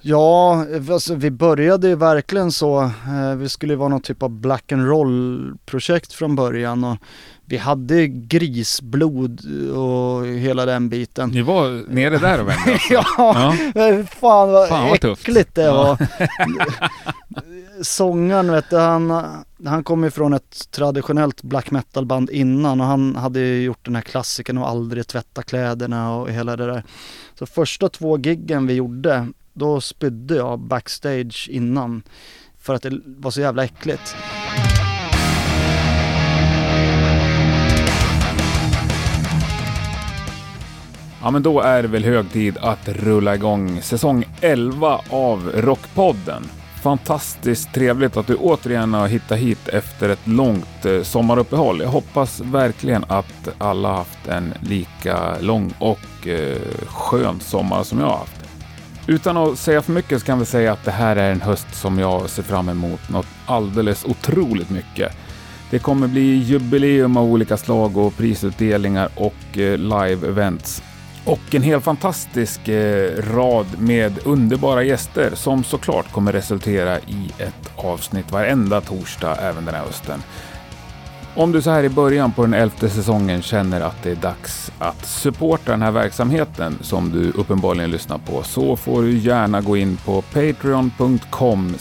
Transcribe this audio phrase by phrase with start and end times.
[0.00, 2.82] Ja, alltså, vi började ju verkligen så.
[2.82, 6.96] Eh, vi skulle ju vara någon typ av black and roll projekt från början och
[7.44, 9.40] vi hade grisblod
[9.76, 11.30] och hela den biten.
[11.30, 12.92] Ni var nere där och vände alltså.
[12.94, 14.04] ja, Ja.
[14.20, 15.98] fan vad Fan, vad äckligt det var.
[17.82, 19.24] Sångaren vet du, han,
[19.64, 23.84] han kom ju från ett traditionellt black metal band innan och han hade ju gjort
[23.84, 26.82] den här klassikern och aldrig tvätta kläderna och hela det där.
[27.38, 29.26] Så första två giggen vi gjorde,
[29.58, 32.02] då spydde jag backstage innan
[32.58, 34.16] för att det var så jävla äckligt.
[41.22, 46.42] Ja men då är det väl hög tid att rulla igång säsong 11 av Rockpodden.
[46.82, 51.80] Fantastiskt trevligt att du återigen har hittat hit efter ett långt eh, sommaruppehåll.
[51.80, 58.06] Jag hoppas verkligen att alla haft en lika lång och eh, skön sommar som jag
[58.06, 58.37] har haft.
[59.08, 61.74] Utan att säga för mycket så kan vi säga att det här är en höst
[61.74, 65.12] som jag ser fram emot något alldeles otroligt mycket.
[65.70, 70.82] Det kommer bli jubileum av olika slag och prisutdelningar och eh, live-events.
[71.24, 77.70] Och en helt fantastisk eh, rad med underbara gäster som såklart kommer resultera i ett
[77.76, 80.22] avsnitt varenda torsdag även den här hösten.
[81.34, 84.72] Om du så här i början på den elfte säsongen känner att det är dags
[84.78, 89.76] att supporta den här verksamheten som du uppenbarligen lyssnar på så får du gärna gå
[89.76, 91.74] in på patreon.com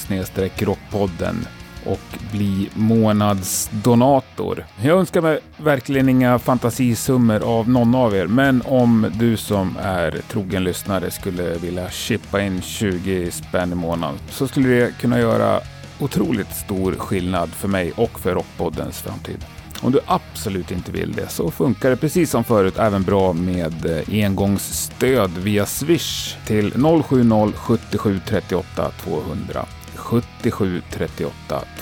[0.60, 1.48] rockpodden
[1.86, 4.66] och bli månadsdonator.
[4.82, 10.22] Jag önskar mig verkligen inga fantasisummor av någon av er, men om du som är
[10.32, 15.60] trogen lyssnare skulle vilja chippa in 20 spänn i månaden så skulle det kunna göra
[16.00, 19.46] otroligt stor skillnad för mig och för Rockpoddens framtid.
[19.82, 23.86] Om du absolut inte vill det så funkar det precis som förut även bra med
[23.86, 29.66] eh, engångsstöd via Swish till 070 77 38 200.
[29.96, 31.32] 77 38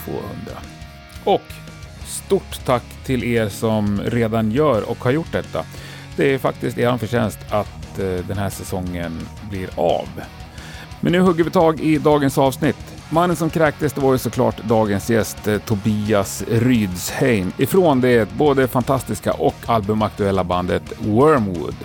[0.05, 0.25] 200.
[1.23, 1.41] Och
[2.05, 5.65] stort tack till er som redan gör och har gjort detta.
[6.15, 10.07] Det är faktiskt er förtjänst att eh, den här säsongen blir av.
[10.99, 12.94] Men nu hugger vi tag i dagens avsnitt.
[13.09, 18.67] Mannen som kräktes det var ju såklart dagens gäst eh, Tobias Rydsheim ifrån det både
[18.67, 21.75] fantastiska och albumaktuella bandet Wormwood.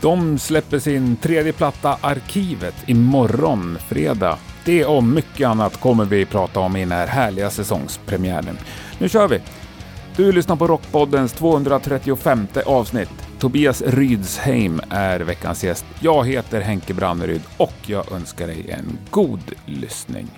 [0.00, 4.38] De släpper sin tredje platta Arkivet imorgon fredag.
[4.64, 8.58] Det och mycket annat kommer vi prata om i den här härliga säsongspremiären.
[8.98, 9.40] Nu kör vi!
[10.16, 13.10] Du lyssnar på Rockpoddens 235 avsnitt.
[13.38, 15.84] Tobias Rydsheim är veckans gäst.
[16.00, 20.28] Jag heter Henke Branneryd och jag önskar dig en god lyssning.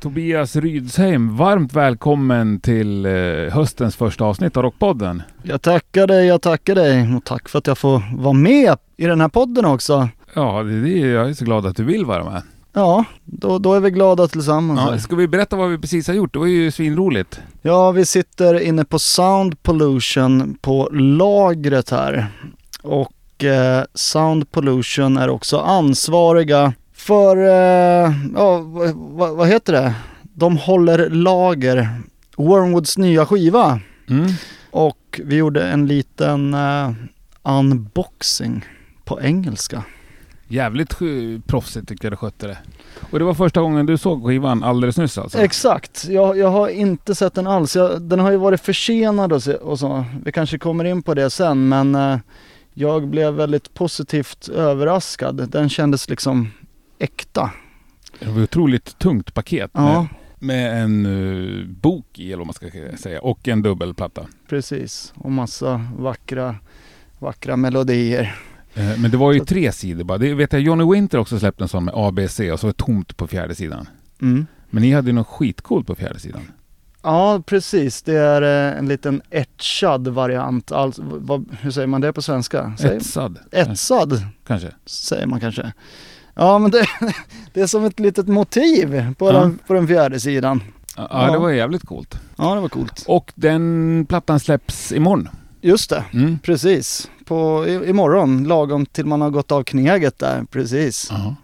[0.00, 3.12] Tobias Rydsheim, varmt välkommen till eh,
[3.52, 5.22] höstens första avsnitt av Rockpodden.
[5.42, 9.06] Jag tackar dig, jag tackar dig och tack för att jag får vara med i
[9.06, 10.08] den här podden också.
[10.34, 12.42] Ja, det, det, jag är så glad att du vill vara med.
[12.72, 14.80] Ja, då, då är vi glada tillsammans.
[14.90, 16.32] Ja, ska vi berätta vad vi precis har gjort?
[16.32, 17.40] Det var ju svinroligt.
[17.62, 22.26] Ja, vi sitter inne på Sound Pollution på lagret här.
[22.82, 26.72] Och eh, Sound Pollution är också ansvariga
[27.08, 28.58] för, eh, ja
[28.92, 29.94] vad, vad, heter det?
[30.22, 31.88] De håller lager,
[32.36, 33.80] Wormwoods nya skiva.
[34.08, 34.26] Mm.
[34.70, 36.90] Och vi gjorde en liten eh,
[37.42, 38.64] unboxing
[39.04, 39.84] på engelska.
[40.48, 40.98] Jävligt
[41.46, 42.58] proffsigt tycker jag du skötte det.
[43.10, 45.38] Och det var första gången du såg skivan alldeles nyss alltså?
[45.38, 47.76] Exakt, jag, jag har inte sett den alls.
[47.76, 50.04] Jag, den har ju varit försenad och så, och så.
[50.24, 52.18] Vi kanske kommer in på det sen men eh,
[52.74, 55.48] jag blev väldigt positivt överraskad.
[55.50, 56.50] Den kändes liksom
[56.98, 57.50] äkta.
[58.18, 61.06] Det var ett otroligt tungt paket Ja, med, en
[61.60, 62.66] eh, bok i, eller vad man ska
[62.98, 64.26] säga, och en dubbelplatta.
[64.48, 65.12] precis.
[65.16, 66.56] Och massa vackra,
[67.18, 68.34] vackra melodier.
[68.74, 70.18] Eh, Men det var ju Så- tre sidor bara.
[70.18, 72.84] Det vet jag, Johnny Winter också släppte en sån med ABC och så var det
[72.84, 73.88] tomt på fjärde sidan.
[74.22, 74.46] Mm.
[74.70, 76.42] Men ni hade ju något skitcoolt på fjärde sidan.
[77.02, 78.02] Ja, precis.
[78.02, 78.42] Det är
[78.72, 80.72] eh, en liten etchad variant.
[80.72, 82.72] Alltså, vad, hur säger man det på svenska?
[82.78, 83.38] Säger, Etsad.
[83.52, 84.68] etsad Kanske.
[84.86, 85.72] säger man kanske.
[86.38, 86.86] Ja, men det,
[87.52, 89.32] det är som ett litet motiv på, Ja.
[89.32, 90.62] den, på den fjärde sidan.
[90.96, 91.32] Ja, Ja.
[91.32, 92.18] det var jävligt coolt.
[92.36, 93.04] Ja, det var coolt.
[93.06, 95.28] Och den plattan släpps imorgon.
[95.60, 96.38] Just det, Mm.
[96.38, 97.10] precis.
[97.24, 101.08] På, i, imorgon, lagom till man har gått av kneget där, precis.
[101.10, 101.34] Ja.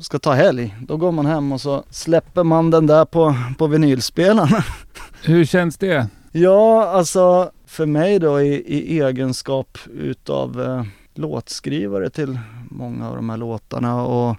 [0.00, 0.74] Ska ta helg.
[0.80, 4.62] Då går man hem och så släpper man den där på, på vinylspelaren.
[5.22, 6.06] Hur känns det?
[6.32, 10.84] ja, alltså för mig då i, i egenskap utav eh,
[11.18, 12.38] låtskrivare till
[12.70, 14.36] många av de här låtarna och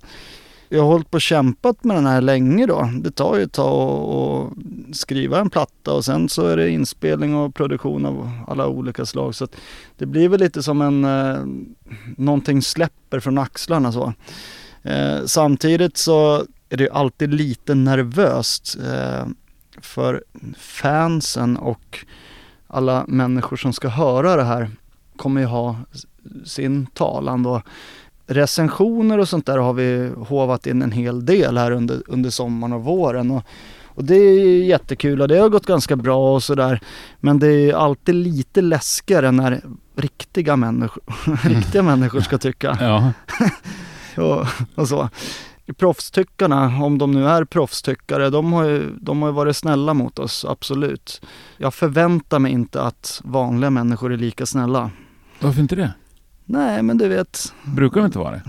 [0.70, 2.90] jag har hållit på och kämpat med den här länge då.
[3.02, 4.52] Det tar ju ett tag
[4.92, 9.06] att skriva en platta och sen så är det inspelning och produktion av alla olika
[9.06, 9.36] slag.
[9.36, 9.48] Så
[9.98, 11.46] det blir väl lite som en, eh,
[12.18, 14.14] någonting släpper från axlarna så.
[14.84, 19.28] Eh, samtidigt så är det alltid lite nervöst eh,
[19.82, 20.24] för
[20.58, 22.06] fansen och
[22.68, 24.72] alla människor som ska höra det här
[25.16, 25.76] kommer ju ha
[26.46, 27.62] sin talan då
[28.28, 32.74] recensioner och sånt där har vi hovat in en hel del här under, under sommaren
[32.74, 33.32] och våren.
[33.32, 33.44] Och,
[33.86, 36.80] och det är jättekul och det har gått ganska bra och sådär.
[37.20, 39.62] Men det är alltid lite läskigare när
[39.96, 41.04] riktiga människor,
[41.50, 42.78] riktiga människor ska tycka.
[42.82, 43.12] Ja.
[44.24, 45.10] och, och så.
[45.78, 50.20] Proffstyckarna, om de nu är proffstyckare, de har, ju, de har ju varit snälla mot
[50.20, 51.22] oss, absolut.
[51.58, 54.92] Jag förväntar mig inte att vanliga människor är lika snälla.
[55.40, 55.94] Varför inte det?
[56.50, 57.54] Nej, men du vet.
[57.64, 58.42] Brukar de inte vara det?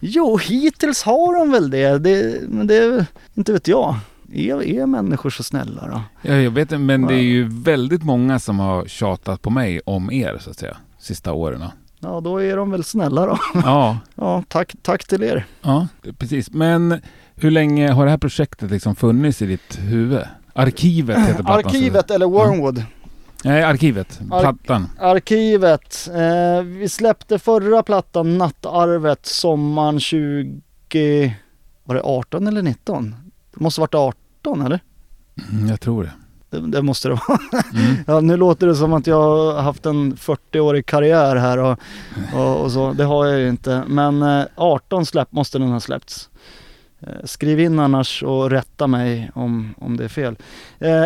[0.00, 1.98] Jo, hittills har de väl det.
[1.98, 3.96] det men det, inte vet jag.
[4.32, 6.02] Är, är människor så snälla då?
[6.22, 9.80] Ja, jag vet inte, men det är ju väldigt många som har tjatat på mig
[9.84, 11.64] om er så att säga, sista åren.
[12.00, 13.38] Ja, då är de väl snälla då.
[13.54, 13.98] Ja.
[14.14, 15.46] ja, tack, tack till er.
[15.62, 15.88] Ja,
[16.18, 16.50] precis.
[16.50, 17.00] Men
[17.34, 20.22] hur länge har det här projektet liksom funnits i ditt huvud?
[20.52, 21.66] Arkivet heter plattan.
[21.66, 22.84] Arkivet eller Wormwood.
[23.44, 24.20] Nej, arkivet.
[24.28, 24.88] Plattan.
[24.98, 26.08] Ar arkivet.
[26.14, 31.34] Eh, vi släppte förra plattan, Nattarvet, sommaren 20...
[31.84, 33.14] Var det 18 eller 19?
[33.54, 34.80] Det måste varit 18 eller?
[35.52, 36.12] Mm, jag tror det.
[36.50, 37.38] Det, det måste det vara.
[37.74, 37.96] Mm.
[38.06, 41.78] ja, nu låter det som att jag har haft en 40-årig karriär här och,
[42.34, 42.92] och, och, så.
[42.92, 43.84] Det har jag ju inte.
[43.88, 46.30] Men eh, 18 släpp måste den ha släppts.
[47.00, 50.36] Eh, skriv in annars och rätta mig om, om det är fel.
[50.78, 51.04] Eh,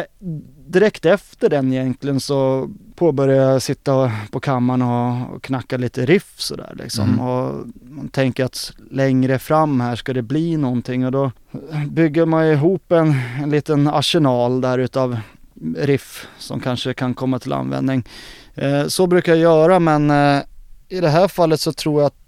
[0.66, 6.74] direkt efter den egentligen så påbörjade jag sitta på kammaren och, knacka lite riff sådär
[6.78, 7.08] liksom.
[7.08, 7.20] Mm.
[7.20, 11.30] Och man tänker att längre fram här ska det bli någonting och då
[11.88, 15.18] bygger man ihop en, en liten arsenal där utav
[15.76, 18.04] riff som kanske kan komma till användning.
[18.54, 20.42] Eh, så brukar jag göra men eh,
[20.88, 22.22] i det här fallet så tror jag att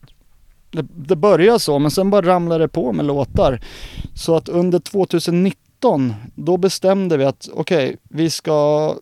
[0.70, 3.60] det, det börjar så men sen bara ramlar det på med låtar.
[4.14, 8.96] Så att under 2019 2019, då bestämde vi att okej, okay, vi ska,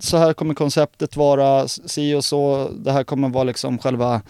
[0.00, 4.22] så här kommer konceptet vara, si och så, det här kommer vara liksom själva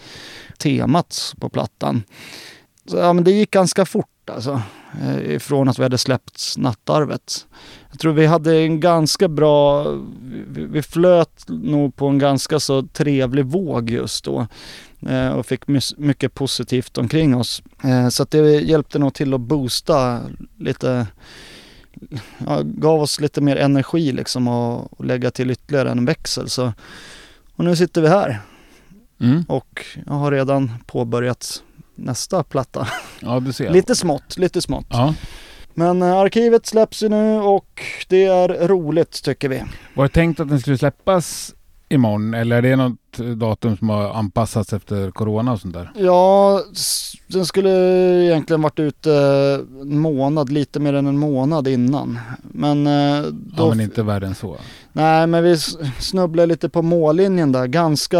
[0.57, 2.03] temat på plattan.
[2.85, 4.61] Så, ja, men det gick ganska fort alltså,
[5.01, 7.47] eh, ifrån att vi hade släppt Nattarvet.
[7.91, 9.83] Jag tror vi hade en ganska bra,
[10.47, 14.47] vi, vi flöt nog på en ganska så trevlig våg just då
[15.09, 15.67] eh, och fick
[15.97, 17.63] mycket positivt omkring oss.
[17.83, 20.19] Eh, så att det hjälpte nog till att boosta
[20.59, 21.07] lite
[22.47, 26.49] ja, gav oss lite mer energi liksom och, och lägga till ytterligare en växel.
[26.49, 26.73] Så,
[27.55, 28.41] och nu sitter vi här.
[29.21, 29.45] Mm.
[29.47, 31.63] Och jag har redan påbörjat
[31.95, 32.87] nästa platta.
[33.19, 33.69] Ja, du ser.
[33.69, 34.87] lite smått, lite smått.
[34.89, 35.15] Ja.
[35.73, 39.63] Men äh, arkivet släpps ju nu och det är roligt tycker vi.
[39.93, 41.55] Var det tänkt att den skulle släppas
[41.93, 45.91] imorgon eller är det något datum som har anpassats efter Corona och sånt där?
[45.95, 46.61] Ja,
[47.27, 47.69] den skulle
[48.23, 49.13] egentligen varit ute
[49.81, 52.19] en månad, lite mer än en månad innan.
[52.41, 54.57] Men, eh, då, ja, men inte värre än så?
[54.93, 55.57] Nej, men vi
[55.99, 58.19] snubblade lite på mållinjen där, ganska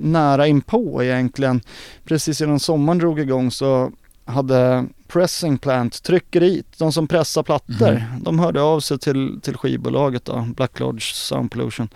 [0.00, 1.60] nära inpå egentligen.
[2.04, 3.90] Precis innan sommaren drog igång så
[4.24, 8.02] hade Pressing Plant, tryckeriet, de som pressar plattor, mm.
[8.22, 11.88] de hörde av sig till, till skivbolaget då, Black Lodge Sound Pollution.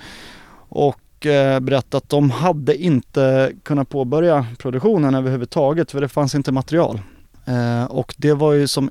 [0.71, 6.53] Och eh, berättade att de hade inte kunnat påbörja produktionen överhuvudtaget för det fanns inte
[6.53, 7.01] material.
[7.45, 8.91] Eh, och det var ju som,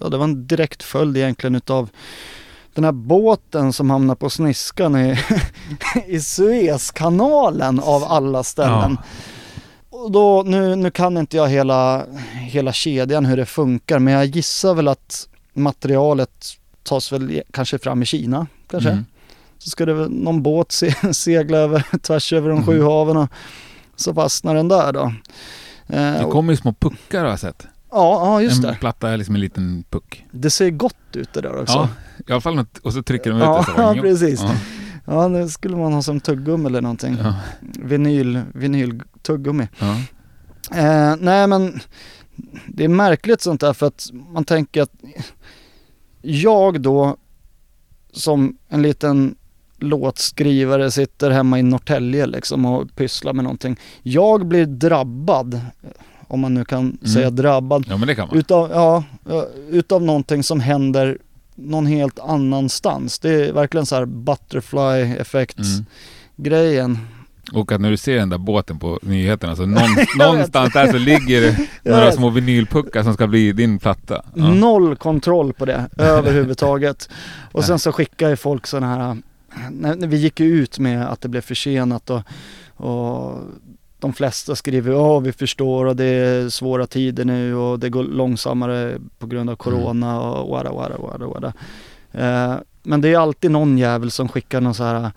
[0.00, 1.88] ja, det var en direkt följd egentligen utav
[2.74, 5.18] den här båten som hamnade på sniskan i,
[6.06, 8.96] i Suezkanalen av alla ställen.
[9.00, 9.98] Ja.
[9.98, 14.24] Och då, nu, nu kan inte jag hela, hela kedjan hur det funkar men jag
[14.26, 16.46] gissar väl att materialet
[16.82, 18.90] tas väl kanske fram i Kina kanske.
[18.90, 19.04] Mm
[19.62, 22.66] så ska det någon båt se, segla över, tvärs över de mm.
[22.66, 23.28] sju haven och
[23.96, 25.14] så fastnar den där då.
[25.86, 27.66] Eh, det kommer ju små puckar har jag sett.
[27.90, 28.68] Ja, ja just en det.
[28.68, 30.24] En platta är liksom en liten puck.
[30.30, 31.74] Det ser gott ut det där också.
[31.74, 31.88] Ja,
[32.26, 33.64] i alla fall något, och så trycker de ut ja, det.
[33.64, 34.40] Så ja, precis.
[34.42, 34.54] Ja.
[35.04, 37.16] ja, det skulle man ha som tuggummi eller någonting.
[37.22, 37.34] Ja.
[37.60, 39.68] Vinyl, vinyl tuggummi.
[39.78, 39.96] Ja.
[40.78, 41.80] Eh, nej men
[42.66, 44.92] det är märkligt sånt där för att man tänker att
[46.22, 47.16] jag då
[48.12, 49.34] som en liten
[49.80, 53.76] låtskrivare sitter hemma i Norrtälje liksom och pysslar med någonting.
[54.02, 55.60] Jag blir drabbad,
[56.28, 56.98] om man nu kan mm.
[57.14, 58.38] säga drabbad, ja, men det kan man.
[58.38, 59.04] Utav, ja,
[59.70, 61.18] utav någonting som händer
[61.54, 63.18] någon helt annanstans.
[63.18, 65.84] Det är verkligen så här butterfly effekt mm.
[66.36, 66.98] grejen.
[67.52, 70.98] Och att när du ser den där båten på nyheterna, så någon, någonstans där så
[70.98, 71.40] ligger
[71.82, 74.22] det några små vinylpuckar som ska bli din platta.
[74.34, 74.54] Ja.
[74.54, 77.08] Noll kontroll på det överhuvudtaget.
[77.52, 79.16] Och sen så skickar ju folk sådana här,
[79.70, 82.22] när, när vi gick ut med att det blev försenat och,
[82.76, 83.38] och
[83.98, 88.04] de flesta skriver ja vi förstår och det är svåra tider nu och det går
[88.04, 91.52] långsammare på grund av corona och wada wada wada wada.
[92.12, 95.10] Eh, men det är alltid någon jävel som skickar någon så här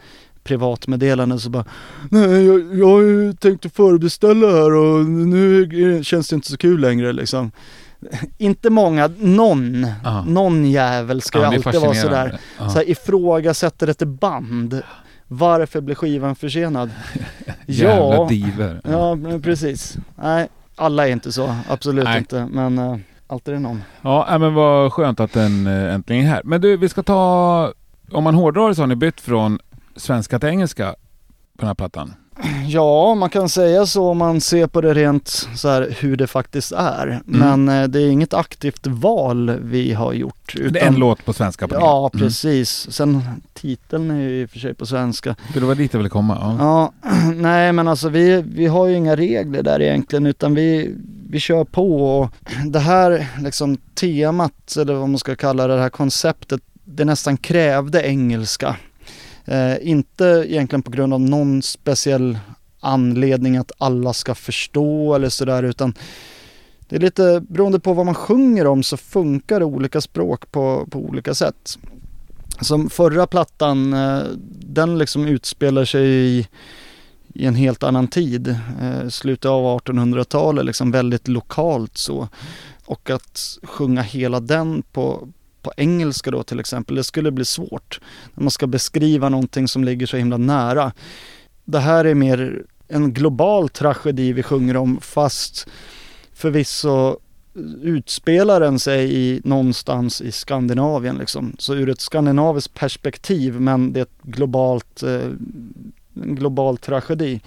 [0.44, 1.66] privatmeddelande så bara
[2.10, 7.52] Nej jag, jag tänkte förbeställa här och nu känns det inte så kul längre liksom.
[8.38, 10.24] Inte många, någon, Ja.
[10.24, 12.40] någon jävel ska Ja, ju alltid vara sådär.
[12.60, 12.70] Ja.
[12.70, 14.82] Så här, ifrågasätter ett band.
[15.28, 16.90] Varför blir skivan försenad?
[17.66, 18.82] Jävla ja, diver.
[18.84, 19.98] ja precis.
[20.16, 22.18] Nej, alla är inte så, absolut Nej.
[22.18, 22.48] inte.
[22.52, 23.84] Men uh, alltid är det någon.
[24.02, 26.42] Ja, men vad skönt att den eh, äntligen är här.
[26.44, 27.74] Men du, vi ska ta...
[28.12, 29.60] Om man hårdrar det så har ni bytt från
[29.96, 30.90] svenska till engelska
[31.58, 32.14] på den här plattan.
[32.68, 36.28] Ja, man kan säga så om man ser på det rent så här hur det
[36.28, 37.08] faktiskt är.
[37.08, 37.24] Mm.
[37.26, 40.56] Men eh, det är inget aktivt val vi har gjort.
[40.70, 42.20] det är en låt på svenska på Ja, den.
[42.20, 42.28] Mm.
[42.30, 42.88] precis.
[42.92, 43.22] Sen
[43.54, 45.36] titeln är ju i och för sig på svenska.
[45.54, 46.38] För det var dit jag ville komma.
[46.42, 46.92] Ja.
[47.04, 50.96] Ja, nej men alltså vi, vi har ju inga regler där egentligen utan vi,
[51.30, 52.30] vi kör på och
[52.66, 57.38] det här liksom temat eller vad man ska kalla det, det här konceptet det nästan
[57.38, 58.76] krävde engelska.
[59.46, 62.38] Eh, inte egentligen på grund av någon speciell
[62.80, 65.94] anledning att alla ska förstå eller sådär utan
[66.90, 71.00] det är lite beroende på vad man sjunger om så funkar olika språk på, på
[71.00, 71.80] olika sätt.
[72.62, 74.24] Som förra plattan, eh,
[74.60, 76.48] den liksom utspelar sig i,
[77.34, 78.48] i en helt annan tid.
[78.82, 82.28] Eh, slutet av 1800-talet, liksom väldigt lokalt så.
[82.86, 85.28] Och att sjunga hela den på,
[85.64, 88.00] på engelska då till exempel, det skulle bli svårt.
[88.34, 90.92] När man ska beskriva någonting som ligger så himla nära.
[91.66, 95.68] Det här är mer en global tragedi vi sjunger om fast
[96.34, 97.18] förvisso
[97.82, 101.56] utspelar den sig i, någonstans i Skandinavien liksom.
[101.60, 105.30] Så ur ett skandinaviskt perspektiv men det är ett globalt, eh,
[106.24, 107.42] en global tragedi.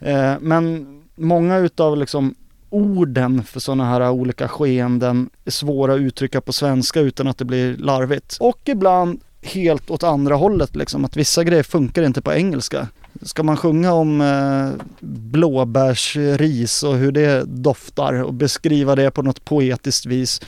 [0.00, 2.34] Eh, men många utav liksom
[2.76, 7.44] orden för sådana här olika skeenden är svåra att uttrycka på svenska utan att det
[7.44, 8.36] blir larvigt.
[8.40, 12.88] Och ibland helt åt andra hållet liksom, att vissa grejer funkar inte på engelska.
[13.22, 19.44] Ska man sjunga om eh, blåbärsris och hur det doftar och beskriva det på något
[19.44, 20.40] poetiskt vis,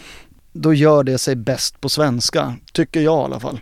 [0.53, 3.61] då gör det sig bäst på svenska, tycker jag i alla fall.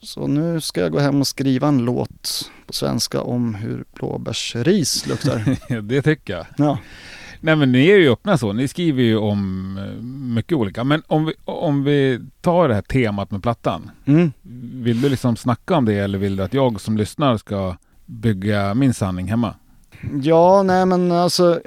[0.00, 5.06] Så nu ska jag gå hem och skriva en låt på svenska om hur blåbärsris
[5.06, 5.56] luktar.
[5.82, 6.46] det tycker jag.
[6.56, 6.78] Ja.
[7.40, 8.52] Nej men ni är ju öppna så.
[8.52, 10.02] Ni skriver ju om eh,
[10.34, 10.84] mycket olika.
[10.84, 13.90] Men om vi, om vi tar det här temat med plattan.
[14.04, 14.32] Mm.
[14.82, 17.76] Vill du liksom snacka om det eller vill du att jag som lyssnar ska
[18.06, 19.54] bygga min sanning hemma?
[20.22, 21.60] Ja, nej men alltså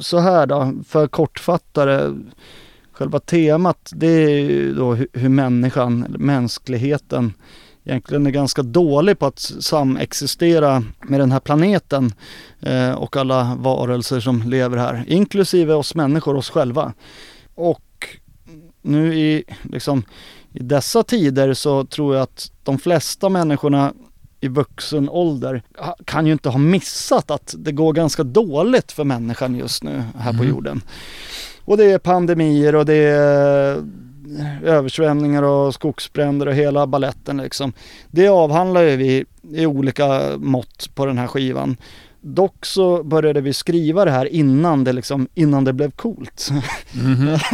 [0.00, 2.14] så här då, för kortfattare.
[2.92, 7.32] Själva temat det är ju då hur, människan, eller mänskligheten
[7.86, 12.12] egentligen är ganska dålig på att samexistera med den här planeten
[12.60, 16.92] eh, och alla varelser som lever här, inklusive oss människor, oss själva.
[17.54, 17.82] Och
[18.82, 20.02] nu i, liksom,
[20.52, 23.92] i dessa tider så tror jag att de flesta människorna
[24.40, 25.62] i vuxen ålder
[26.04, 30.32] kan ju inte ha missat att det går ganska dåligt för människan just nu här
[30.32, 30.48] på Mhm.
[30.48, 30.80] jorden.
[31.64, 33.82] Och det är pandemier och det är
[34.64, 37.72] översvämningar och skogsbränder och hela balletten liksom.
[38.10, 41.76] Det avhandlar ju vi i olika mått på den här skivan.
[42.20, 46.50] Dock så började vi skriva det här innan det, liksom, innan det blev coolt.
[46.92, 47.38] Mhm.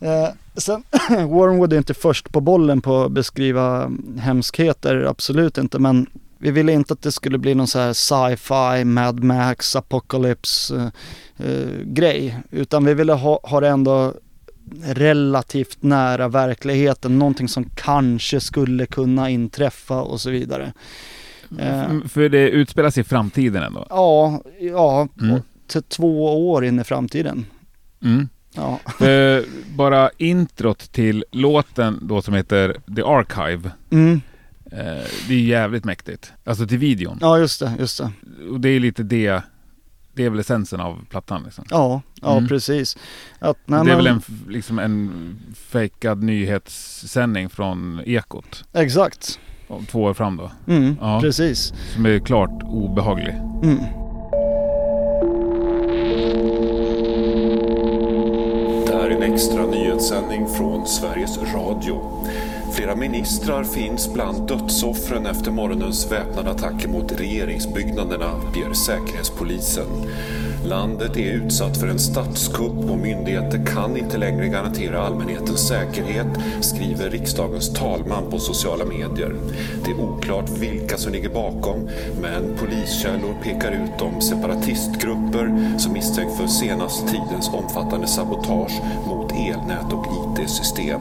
[0.00, 6.06] Eh, sen, Warrenwood är inte först på bollen på att beskriva hemskheter, absolut inte, men
[6.38, 11.46] vi ville inte att det skulle bli någon så här sci-fi, Mad Max, Apocalypse eh,
[11.46, 14.14] eh, grej, utan vi ville ha, ha det ändå
[14.84, 20.72] relativt nära verkligheten, någonting som kanske skulle kunna inträffa och så vidare.
[21.58, 23.86] Eh, F- För det utspelar sig i framtiden ändå.
[23.90, 25.40] ja, ja, Mm.
[25.66, 27.46] till två år in i framtiden.
[28.02, 28.28] Mm.
[28.54, 29.44] Ja, För
[29.76, 33.70] bara introt till låten då som heter The Archive.
[33.90, 34.20] mm.
[34.72, 36.32] Eh, det är jävligt mäktigt.
[36.44, 37.18] Alltså till videon.
[37.20, 38.10] ja just det, just det.
[38.50, 39.42] Och det är lite det.
[40.18, 41.64] Det är väl essensen av plattan liksom.
[41.70, 42.48] Ja, ja Mm.
[42.48, 42.96] precis.
[43.38, 45.10] Att, det är men, väl en, liksom en
[45.56, 48.64] fejkad nyhetssändning från Ekot.
[48.72, 49.40] Exakt.
[49.90, 50.50] Två år fram då.
[50.66, 51.20] Mm, Ja.
[51.20, 51.72] Precis.
[51.94, 53.34] Som är klart obehaglig.
[53.62, 53.78] Mm.
[58.86, 62.24] Det här är en extra nyhetssändning från Sveriges Radio.
[62.72, 69.86] Flera ministrar finns bland dödsoffren efter morgonens väpnade attacker mot regeringsbyggnaderna, ber Säkerhetspolisen.
[70.64, 76.26] Landet är utsatt för en statskupp och myndigheter kan inte längre garantera allmänhetens säkerhet,
[76.60, 79.34] skriver riksdagens talman på sociala medier.
[79.84, 81.88] Det är oklart vilka som ligger bakom,
[82.20, 89.92] men poliskällor pekar ut de separatistgrupper som misstänks för senaste tidens omfattande sabotage mot elnät
[89.92, 90.06] och
[90.40, 91.00] IT-system.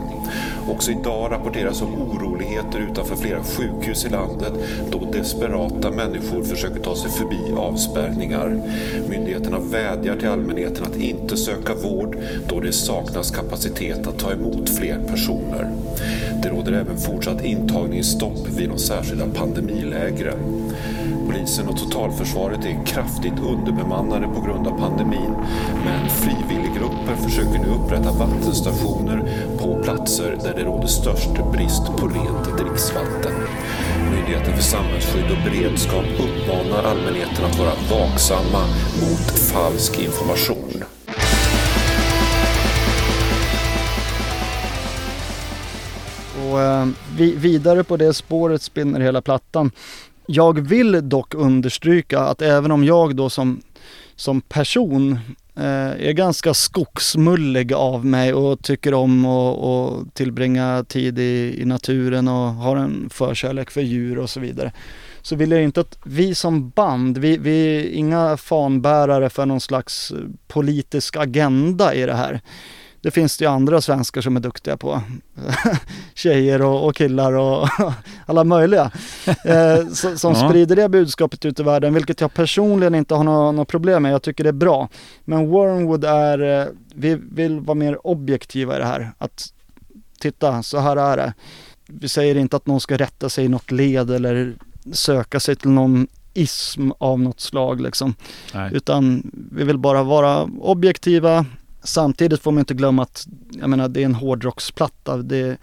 [0.70, 4.54] Också idag rapporteras om oroligheter utanför flera sjukhus i landet
[4.92, 8.62] då desperata människor försöker ta sig förbi avspärrningar.
[9.48, 12.18] Myndigheterna vädjar till allmänheten att inte söka vård
[12.50, 15.72] då det saknas kapacitet att ta emot fler personer.
[16.44, 20.38] Det råder även fortsatt intagningsstopp vid de särskilda pandemilägren.
[21.28, 25.36] Polisen och totalförsvaret är kraftigt underbemannade på grund av pandemin
[25.86, 29.24] men frivilliggrupper försöker nu upprätta vattenstationer
[29.58, 33.34] på platser där det råder störst brist på rent dricksvatten.
[34.12, 38.62] Myndigheten för samhällsskydd och beredskap uppmanar allmänheten att vara vaksamma
[39.02, 40.84] mot falsk information.
[46.42, 49.72] Och eh, vi, vidare på det spåret spinner hela plattan.
[50.26, 53.62] Jag vill dock understryka att även om jag då som,
[54.16, 55.20] som person
[55.56, 62.28] eh, är ganska skogsmullig av mig och tycker om att tillbringa tid i, i naturen
[62.28, 64.72] och har en förkärlek för djur och så vidare.
[65.28, 69.62] Så vill jag inte att vi som band, vi, vi är inga fanbärare för någon
[69.62, 70.14] slags
[70.48, 72.42] politisk agenda i det här.
[73.02, 75.02] Det finns det ju andra svenskar som är duktiga på.
[76.14, 77.70] Tjejer och, och killar och
[78.26, 78.92] alla möjliga.
[79.46, 80.50] Eh, som, som ja.
[80.50, 84.12] sprider det budskapet ut i världen, vilket jag personligen inte har något nå problem med.
[84.12, 84.90] Jag tycker det är bra.
[85.26, 89.12] Men Wormwood är, eh, vi vill vara mer objektiva i det här.
[89.18, 89.54] Att
[90.20, 91.34] titta, så här är det.
[91.88, 94.56] Vi säger inte att någon ska rätta sig i något led eller
[94.92, 98.16] söka sig till någon ism av något slag liksom.
[98.54, 98.72] Nej.
[98.74, 101.46] Utan vi vill bara vara objektiva,
[101.88, 105.18] Samtidigt får man inte glömma att, jag menar det är en hårdrocksplatta.
[105.18, 105.58] Det,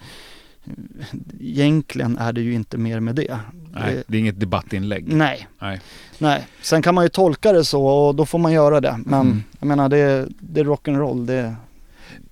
[1.41, 3.39] egentligen är det ju inte mer med det.
[3.73, 5.13] Nej, det, det är inget debattinlägg.
[5.13, 5.49] Nej.
[5.59, 5.81] nej.
[6.19, 6.47] Nej.
[6.63, 9.01] Sen kan man ju tolka det så och då får man göra det.
[9.07, 9.43] Men mm.
[9.59, 11.27] jag menar det, det är rock'n'roll.
[11.27, 11.55] Det...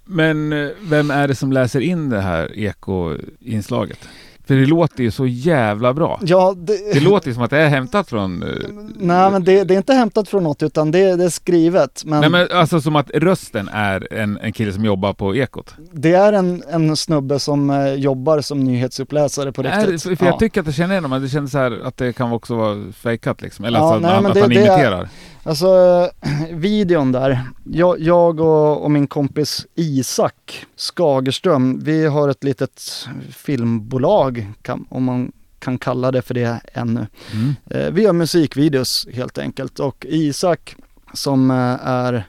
[0.05, 4.09] Men eh, vem är det som läser in det här eko-inslaget?
[4.53, 6.21] För det låter ju så jävla bra.
[6.23, 6.93] Ja, det...
[6.95, 8.43] det låter ju som att det är hämtat från...
[8.43, 8.49] Uh...
[8.97, 12.03] Nej, men det, det, är inte hämtat från något utan det, det är skrivet.
[12.05, 12.21] Men...
[12.21, 15.75] Nej, men alltså som att rösten är en, en kille som jobbar på Ekot?
[15.93, 20.07] Det är en, en snubbe som uh, jobbar som nyhetsuppläsare på riktigt.
[20.07, 22.13] Nej, för jag tycker att jag känner igen honom, det känns så här att det
[22.13, 23.65] kan också vara fejkat liksom.
[23.65, 25.09] Eller ja, alltså, nej, att, att han imiterar.
[25.45, 26.11] Alltså
[26.51, 34.53] videon där, jag, jag och, och, min kompis Isak Skagerström, vi har ett litet filmbolag,
[34.63, 37.07] kan, om man kan kalla det för det ännu.
[37.33, 37.55] Mm.
[37.71, 40.77] Eh, vi gör musikvideos helt enkelt och Isak
[41.15, 42.27] som eh, är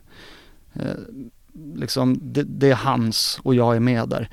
[0.74, 0.82] eh,
[1.76, 4.30] liksom, det, det, är hans och jag är med där.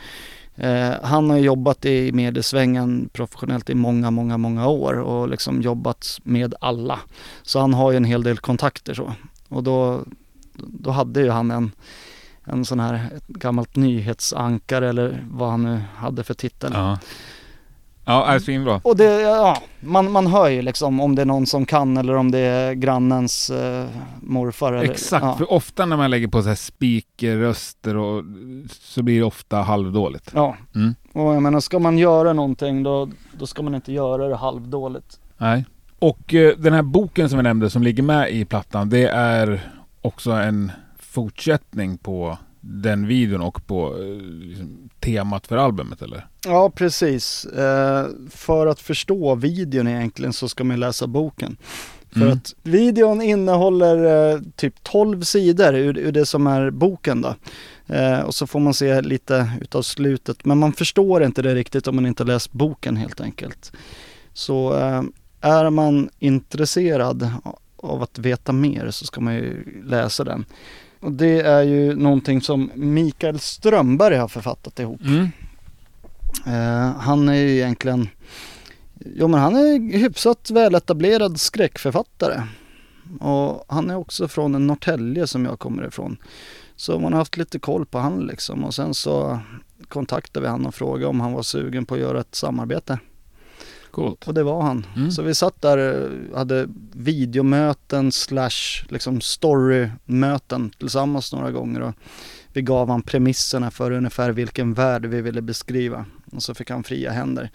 [0.60, 6.18] Eh, han har jobbat i mediesvängen professionellt i många, många, många år och liksom jobbat
[6.22, 7.00] med alla.
[7.42, 9.14] Så han har ju en hel del kontakter så.
[9.48, 10.04] Och då,
[10.56, 11.72] då hade ju han en,
[12.44, 16.70] en sån här ett gammalt nyhetsankare eller vad han nu hade för titel.
[16.74, 16.98] Ja.
[18.04, 18.80] Ja, är svinbra.
[18.84, 22.16] Och det, ja, man, man hör ju liksom om det är någon som kan eller
[22.16, 23.86] om det är grannens eh,
[24.20, 24.72] morfar.
[24.72, 25.36] Eller, Exakt, ja.
[25.36, 28.24] för ofta när man lägger på så här speakerröster och
[28.70, 30.30] så blir det ofta halvdåligt.
[30.34, 30.94] Ja, mm.
[31.12, 35.20] och jag menar ska man göra någonting då, då ska man inte göra det halvdåligt.
[35.38, 35.64] Nej.
[35.98, 39.60] Och eh, den här boken som vi nämnde som ligger med i plattan, det är
[40.00, 46.26] också en fortsättning på den videon och på eh, liksom, temat för albumet eller?
[46.44, 47.44] Ja precis.
[47.44, 51.56] Eh, för att förstå videon egentligen så ska man läsa boken.
[52.12, 52.32] För mm.
[52.32, 57.34] att videon innehåller eh, typ 12 sidor ur, ur, det som är boken då.
[57.94, 60.44] Eh, och så får man se lite utav slutet.
[60.44, 63.72] Men man förstår inte det riktigt om man inte läst boken helt enkelt.
[64.32, 65.02] Så eh,
[65.40, 67.30] är man intresserad
[67.76, 70.44] av att veta mer så ska man ju läsa den.
[71.00, 75.00] Och det är ju någonting som Mikael Strömberg har författat ihop.
[75.00, 75.28] Mm.
[76.46, 78.08] Uh, han är ju egentligen,
[78.94, 82.42] jo men han är hyfsat väletablerad skräckförfattare.
[83.20, 86.16] Och han är också från Norrtälje som jag kommer ifrån.
[86.76, 89.38] Så man har haft lite koll på han liksom och sen så
[89.88, 92.98] kontaktade vi han och frågade om han var sugen på att göra ett samarbete.
[93.90, 94.28] Coolt.
[94.28, 94.86] Och det var han.
[94.96, 95.10] Mm.
[95.10, 95.78] Så vi satt där
[96.32, 101.80] och hade videomöten slash liksom storymöten tillsammans några gånger.
[101.80, 101.94] Och
[102.52, 106.04] vi gav han premisserna för ungefär vilken värld vi ville beskriva.
[106.32, 107.50] och så fick han fria händer.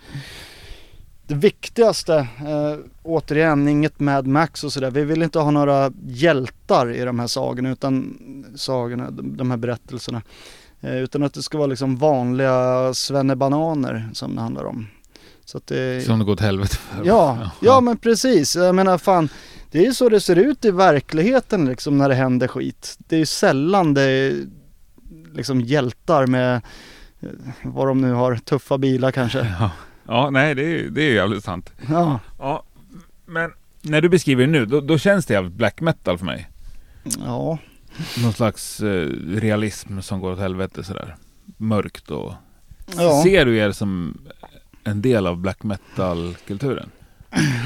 [1.27, 6.91] Det viktigaste, eh, återigen inget Mad Max och sådär, vi vill inte ha några hjältar
[6.91, 8.17] i de här sagorna utan
[8.55, 10.21] sagorna, de, de här berättelserna.
[10.81, 14.87] Eh, utan att det ska vara liksom vanliga svennebananer som det handlar om.
[15.45, 16.05] Så att det...
[16.05, 17.05] Som det går åt helvete för.
[17.05, 18.55] Ja, ja men precis.
[18.55, 19.29] Jag menar fan,
[19.71, 22.95] det är ju så det ser ut i verkligheten liksom när det händer skit.
[22.97, 24.35] Det är ju sällan det
[25.33, 26.61] liksom hjältar med
[27.19, 27.29] eh,
[27.63, 29.39] vad de nu har, tuffa bilar kanske.
[29.59, 29.71] Ja,
[30.07, 31.73] ja nej det är, det är jävligt sant.
[31.89, 32.63] Ja, Ja,
[33.25, 36.49] men när du beskriver det nu, då, då känns det jävligt black metal för mig.
[37.19, 37.57] ja,
[38.23, 41.15] Någon slags eh, realism som går åt helvete sådär.
[41.57, 42.33] Mörkt och...
[42.97, 43.23] ja.
[43.23, 44.17] Ser du er som
[44.85, 46.89] en del av black metal-kulturen?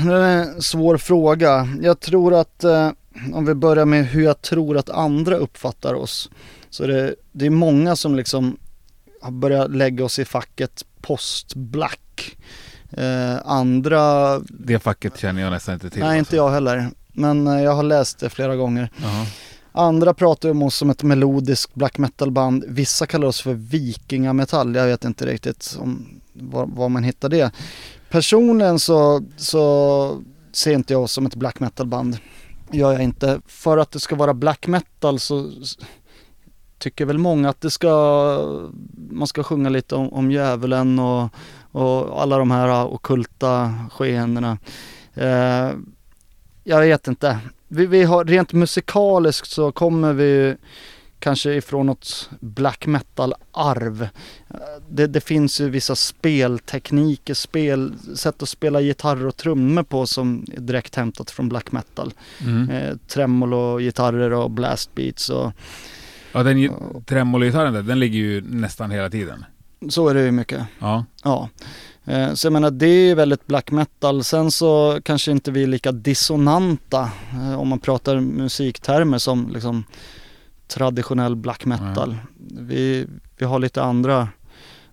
[0.06, 1.68] Det är en svår fråga.
[1.82, 2.92] Jag tror att eh,
[3.34, 6.30] om vi börjar med hur jag tror att andra uppfattar oss.
[6.70, 8.58] Så det, det är många som liksom
[9.22, 12.38] har börjat lägga oss i facket post-black.
[12.92, 16.00] Eh, andra, Det facket känner jag nästan inte till.
[16.02, 16.90] nej inte jag heller.
[17.14, 18.90] Men eh, jag har läst det flera gånger.
[19.02, 19.26] Jaha.
[19.72, 22.64] Andra pratar om oss som ett melodiskt black metal band.
[22.68, 24.76] Vissa kallar oss för vikingametall.
[24.76, 27.52] Jag vet inte riktigt om, var, var man hittar det.
[28.10, 32.18] Personligen så, så ser inte jag oss som ett black metal band.
[32.72, 33.42] Gör jag inte.
[33.48, 35.52] För att det ska vara black metal så
[36.78, 37.90] tycker väl många att det ska,
[39.10, 41.30] man ska sjunga lite om, om djävulen och,
[41.72, 44.58] och alla de här ah, okulta skeendena.
[45.14, 45.72] Eh,
[46.64, 47.40] jag vet inte.
[47.72, 50.56] Vi, vi har, rent musikaliskt så kommer vi
[51.20, 54.08] kanske ifrån något black metal-arv.
[54.90, 60.46] Det, det finns ju vissa speltekniker, spel, sätt att spela gitarr och trummor på som
[60.58, 62.14] är direkt hämtat från black metal.
[62.42, 62.70] Mm.
[62.70, 65.52] Eh, tremolo, gitarrer och blast beats och
[66.32, 69.46] Ja, den gi- tremologitarren där, den ligger ju nästan hela tiden.
[69.90, 70.62] så är det ju mycket.
[70.80, 71.06] Ja.
[71.24, 71.50] Ja.
[72.10, 74.24] Eh, Så jag menar det är väldigt black metal.
[74.24, 79.84] Sen så kanske inte vi är lika dissonanta eh, om man pratar musiktermer som liksom
[80.68, 82.18] traditionell black metal.
[82.60, 83.06] Vi,
[83.38, 84.28] vi har lite andra,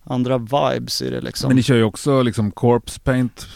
[0.04, 1.48] andra vibes i det liksom.
[1.48, 3.46] Men ni kör ju också liksom corpse paint.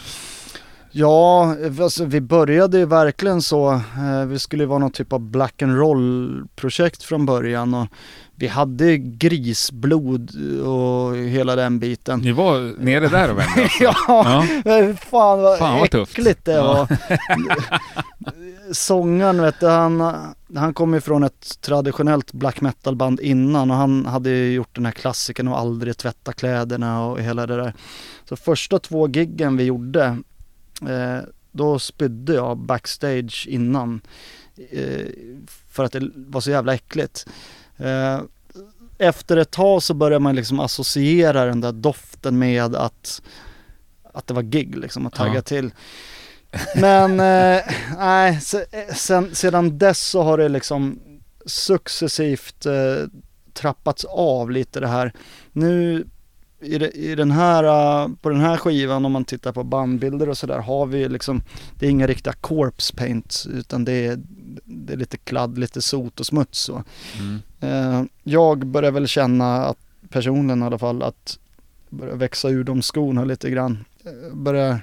[0.93, 3.73] Ja, alltså, vi började ju verkligen så.
[3.73, 7.87] Eh, Vi skulle ju vara någon typ av black and roll projekt från början och
[8.35, 10.31] vi hade grisblod
[10.67, 12.21] och hela den biten.
[12.21, 13.83] Ni var nere där och vände alltså.
[13.85, 14.95] Ja, Ja.
[15.11, 16.13] fan vad Fan, vad tufft.
[16.19, 16.63] äckligt det Ja.
[16.89, 16.89] var.
[18.73, 20.15] Sångaren vet du, han,
[20.57, 24.75] han kom ju från ett traditionellt black metal band innan och han hade ju gjort
[24.75, 27.75] den här klassiken och aldrig tvätta kläderna och hela det där.
[28.29, 30.17] Så första två giggen vi gjorde,
[30.89, 31.19] eh,
[31.53, 34.01] då spydde jag backstage innan.
[34.71, 35.07] Eh,
[35.69, 37.27] för att det var så jävla äckligt.
[37.77, 38.21] Eh,
[38.99, 43.23] efter ett tag så börjar man liksom associera den där doften med att,
[44.15, 45.43] att det var gig liksom, att tagga Ja.
[45.43, 45.71] till.
[46.77, 47.63] Men eh,
[47.99, 48.65] nej, se,
[48.95, 51.01] sen, sedan dess så har det liksom
[51.47, 53.07] successivt eh,
[53.53, 55.13] trappats av lite det här.
[55.53, 56.07] Nu
[56.61, 60.59] i, den här, eh, på den här skivan om man tittar på bandbilder och sådär
[60.59, 61.43] har vi liksom,
[61.79, 64.19] det är inga riktiga corpse paint utan det är,
[64.65, 66.83] det är lite kladd, lite sot och smuts så.
[67.19, 67.41] Mm.
[67.61, 71.39] Eh, jag börjar väl känna att personligen i alla fall att
[71.89, 73.85] börja växa ur de skorna lite grann.
[74.05, 74.81] Eh, Börjar,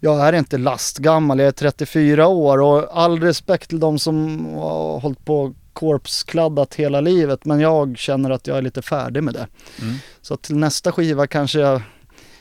[0.00, 5.00] jag är inte lastgammal, jag är 34 år och all respekt till de som har
[5.00, 9.46] hållit på korpskladdat hela livet men jag känner att jag är lite färdig med det.
[9.82, 9.94] Mm.
[10.22, 11.82] Så till nästa skiva kanske jag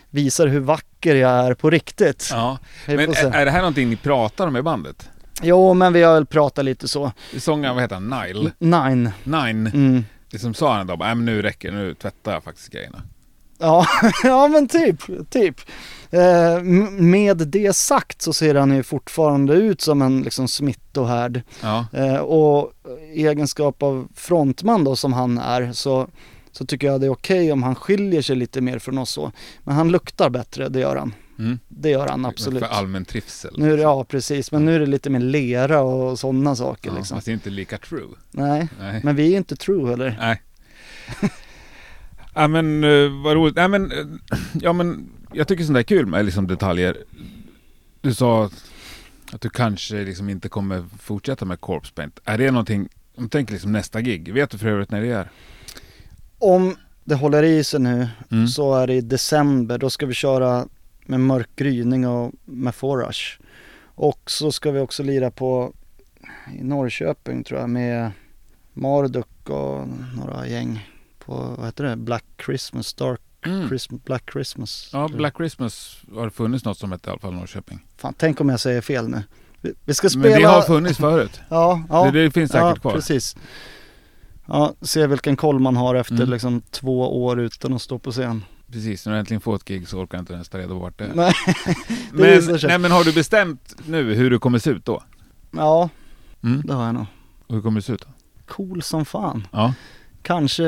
[0.09, 2.29] visar hur vacker jag är på riktigt.
[2.31, 2.57] Ja.
[2.87, 5.09] Men är, är det här någonting ni pratar om i bandet?
[5.41, 7.11] Jo men vi har väl pratat lite så.
[7.37, 8.09] Sångaren, vad heter han?
[8.09, 8.51] Nile?
[8.59, 9.11] Nine.
[9.23, 9.67] Nine?
[9.67, 10.05] Mm.
[10.29, 13.01] Liksom sa han då, nej men nu räcker nu tvättar jag faktiskt grejerna.
[13.59, 13.85] Ja,
[14.23, 15.55] ja men typ, typ.
[16.09, 16.61] Eh,
[16.99, 21.41] med det sagt så ser han ju fortfarande ut som en liksom smittohärd.
[21.61, 21.85] Ja.
[21.93, 22.71] Eh, och
[23.13, 26.07] i egenskap av frontman då som han är så,
[26.51, 29.31] så tycker jag det är okej om han skiljer sig lite mer från oss så.
[29.63, 31.13] Men han luktar bättre, det gör han.
[31.39, 31.59] Mm.
[31.67, 32.63] Det gör han absolut.
[32.63, 33.53] För allmän trivsel.
[33.57, 36.89] Nu är det, ja precis, men nu är det lite mer lera och sådana saker
[36.89, 37.17] ja, liksom.
[37.17, 38.07] Fast det är inte lika true.
[38.31, 39.01] Nej, Nej.
[39.03, 40.17] men vi är inte true heller.
[40.19, 40.41] Nej.
[42.33, 43.55] ja men uh, vad roligt.
[43.55, 44.05] Nej men, eh,
[44.53, 46.97] ja men jag tycker sånt där är kul med liksom detaljer.
[48.01, 48.49] Du sa
[49.31, 52.19] att du kanske liksom inte kommer fortsätta med corpse paint.
[52.25, 55.11] Är det någonting, om du tänker liksom nästa gig, vet du för övrigt när det
[55.11, 55.29] är?
[56.39, 58.47] Om det håller i sig nu Mm.
[58.47, 59.77] så är det i december.
[59.77, 60.67] Då ska vi köra
[61.05, 63.39] med mörk gryning och med Forage.
[63.81, 65.73] Och så ska vi också lira på
[66.59, 68.11] i Norrköping tror jag med
[68.73, 73.67] Marduk och några gäng på, vad heter det, Black Christmas, Dark Mm.
[73.69, 74.89] Christ- Black Christmas.
[74.93, 77.85] Ja, Black Christmas har det funnits något som hette i alla fall Norrköping.
[77.97, 79.23] Fan, tänk om jag säger fel nu.
[79.61, 80.49] Vi, vi ska Men det spela...
[80.51, 81.39] har funnits förut.
[81.49, 82.11] Ja, ja.
[82.11, 82.91] Det, det finns säkert ja, kvar.
[82.93, 83.35] precis.
[84.49, 86.29] Ja, se vilken koll man har efter Mm.
[86.29, 88.43] liksom två år utan att stå på scen.
[88.71, 90.79] Precis, när du äntligen får ett gig så orkar jag inte ens ta reda på
[90.79, 91.13] vart det är.
[91.13, 91.33] Nej,
[92.13, 95.03] det men, nej men har du bestämt nu hur du kommer se ut då?
[95.51, 95.89] ja,
[96.43, 96.61] Mm.
[96.65, 97.05] det har jag nog.
[97.47, 98.07] Och hur kommer du se ut då?
[98.53, 99.47] Cool som fan.
[99.51, 99.73] Ja.
[100.21, 100.63] Kanske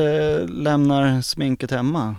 [0.47, 2.15] lämnar sminket hemma,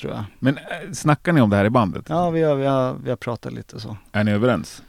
[0.00, 0.24] tror jag.
[0.38, 2.04] Men äh, snackar ni om det här i bandet?
[2.08, 3.96] Ja, vi har, vi har, vi har pratat lite så.
[4.12, 4.82] Är ni överens?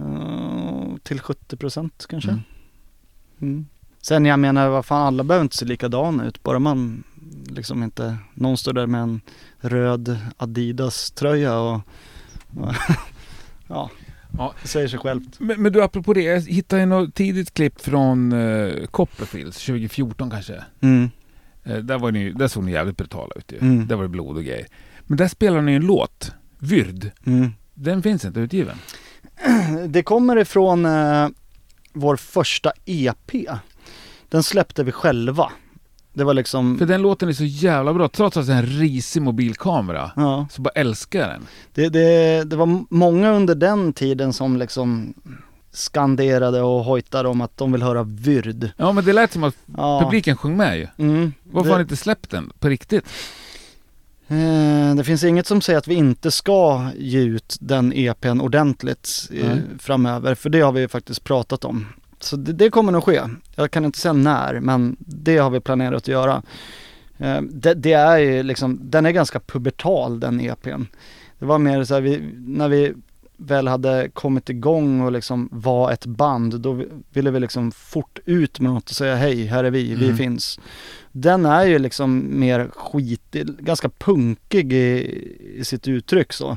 [0.00, 2.30] Uh, till 70 procent kanske.
[2.30, 2.42] Mm.
[3.40, 3.66] Mm.
[4.08, 6.42] Sen jag menar, vad fan, alla behöver inte se likadana ut.
[6.42, 7.04] Bara man
[7.48, 9.20] liksom inte, någon står där med en
[9.58, 11.80] röd Adidas-tröja och,
[12.56, 12.74] och
[13.66, 13.90] ja,
[14.38, 14.54] Ja.
[14.62, 15.40] det säger sig självt.
[15.40, 16.22] Men, men du, apropå det.
[16.22, 20.64] Jag hittade något tidigt klipp från uh, Copperfields 2014 kanske.
[20.80, 21.10] Mm.
[21.64, 23.58] Eh, där, var ni, där såg ni jävligt brutala ut ju.
[23.58, 23.86] Mm.
[23.86, 24.66] Där var det blod och grejer.
[25.02, 27.10] Men där spelar ni en låt, Vyrd.
[27.26, 27.50] Mm.
[27.74, 28.76] Den finns inte utgiven.
[29.88, 31.28] Det kommer ifrån eh,
[31.92, 33.32] vår första EP.
[34.28, 35.52] Den släppte vi själva.
[36.12, 38.08] Det var liksom, För den låten är så jävla bra.
[38.08, 40.10] Trots att det är en risig mobilkamera.
[40.16, 41.46] ja, Så bara älskar jag den.
[41.74, 45.14] det, det, det var många under den tiden som liksom
[45.72, 48.70] skanderade och hojtade om att de vill höra Vyrd.
[48.76, 50.00] Ja men det lät som att Ja.
[50.04, 50.86] publiken sjöng med ju.
[50.98, 53.04] Mm, Varför har ni det, inte släppt den på riktigt?
[54.28, 59.28] eh, det finns inget som säger att vi inte ska ge ut den EPn ordentligt
[59.32, 61.86] eh, framöver, för det har vi faktiskt pratat om.
[62.26, 63.20] Så det, det kommer nog ske.
[63.54, 66.42] Jag kan inte säga när, men det har vi planerat att göra.
[67.18, 70.82] Eh, det, det är ju liksom, den är ganska pubertal den EPn.
[71.38, 72.92] Det var mer så här, vi, när vi
[73.38, 78.18] väl hade kommit igång och liksom var ett band, då vi- ville vi liksom fort
[78.24, 80.16] ut med något och säga hej, här är vi, vi Mm.
[80.16, 80.60] finns.
[81.12, 85.22] Den är ju liksom mer skitig, ganska punkig i,
[85.56, 86.56] i sitt uttryck så.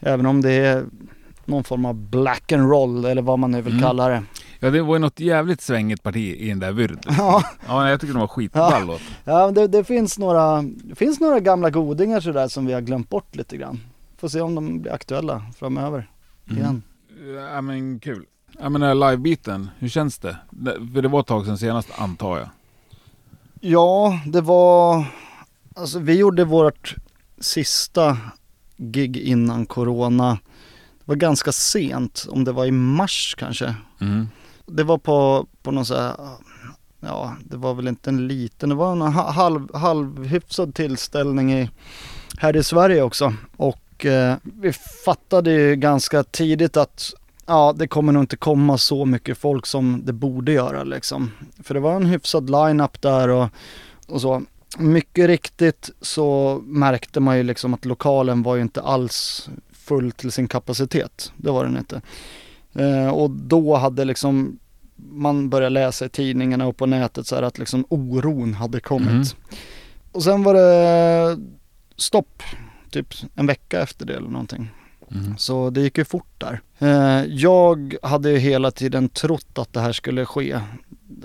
[0.00, 0.84] Även om det är
[1.44, 3.82] någon form av black and roll eller vad man nu vill Mm.
[3.84, 4.22] kalla det.
[4.64, 6.98] Ja det var ju något jävligt svängigt parti i den där Vyrd.
[7.18, 8.98] Ja, Ja jag tycker den var skitball Ja.
[9.24, 13.08] ja det, det, finns några, det finns några gamla godingar sådär som vi har glömt
[13.08, 13.80] bort lite grann.
[14.18, 16.10] Får se om de blir aktuella framöver
[16.50, 16.82] igen.
[17.52, 18.24] Ja men kul.
[18.58, 20.36] Ja men den här livebiten, hur känns det?
[20.50, 22.48] Det- För det var ett tag sedan senast antar jag.
[23.60, 25.04] Ja, det var,
[25.76, 26.96] alltså vi gjorde vårt
[27.40, 28.16] sista
[28.76, 30.38] gig innan corona.
[30.98, 33.74] Det var ganska sent, om det var i mars kanske.
[34.00, 34.28] Mm.
[34.66, 36.16] Det var på, på någon så här,
[37.00, 41.70] ja det var väl inte en liten, det var en halv, halvhyfsad tillställning i,
[42.38, 43.34] här i Sverige också.
[43.56, 44.72] Och eh, vi
[45.04, 47.14] fattade ju ganska tidigt att
[47.46, 51.30] ja, det kommer nog inte komma så mycket folk som det borde göra liksom.
[51.62, 53.48] För det var en hyfsad line-up där och,
[54.08, 54.42] och så.
[54.78, 60.32] Mycket riktigt så märkte man ju liksom att lokalen var ju inte alls full till
[60.32, 61.32] sin kapacitet.
[61.36, 62.00] Det var den inte.
[62.74, 64.58] Eh, och då hade liksom
[64.96, 69.08] man började läsa i tidningarna och på nätet så här att liksom oron hade kommit.
[69.08, 69.24] Mm.
[70.12, 71.38] Och sen var det
[71.96, 72.42] stopp,
[72.90, 74.70] typ en vecka efter det eller någonting.
[75.10, 75.38] Mm.
[75.38, 76.60] Så det gick ju fort där.
[76.78, 80.60] Eh, jag hade ju hela tiden trott att det här skulle ske.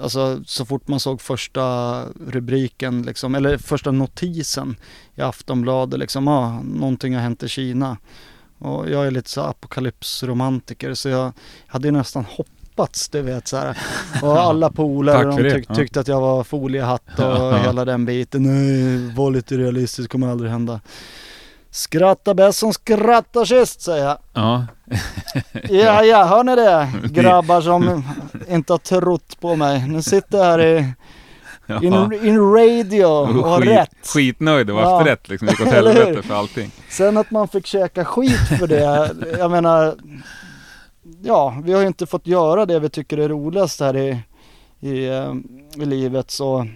[0.01, 4.75] Alltså så fort man såg första rubriken liksom, eller första notisen
[5.15, 7.97] i Aftonbladet liksom, ah, någonting har hänt i Kina.
[8.59, 11.31] Och jag är lite så apokalypsromantiker så jag
[11.67, 13.77] hade ju nästan hoppats, du vet så här.
[14.21, 18.43] Och alla polare de tyck, tyckte att jag var foliehatt och hela den biten.
[18.43, 20.79] Nej, var lite realistisk, kommer aldrig hända.
[21.71, 24.17] Skratta bäst som skrattar sist säger jag.
[24.33, 24.65] Ja.
[25.69, 26.91] Ja, ja, hör ni det?
[27.21, 28.03] Grabbar som
[28.49, 29.87] inte har trott på mig.
[29.87, 30.93] Nu sitter jag här i,
[31.67, 31.83] ja.
[31.83, 34.07] in, in radio och Skit- rätt.
[34.07, 35.01] Skitnöjd, det var Ja.
[35.05, 35.47] rätt liksom.
[35.47, 36.71] Gick åt helvete för allting.
[36.89, 39.11] Sen att man fick käka skit för det.
[39.39, 39.95] Jag menar,
[41.21, 44.19] ja, vi har ju inte fått göra det vi tycker är roligast här i,
[44.79, 45.33] i, eh,
[45.75, 46.31] i livet.
[46.31, 46.67] Så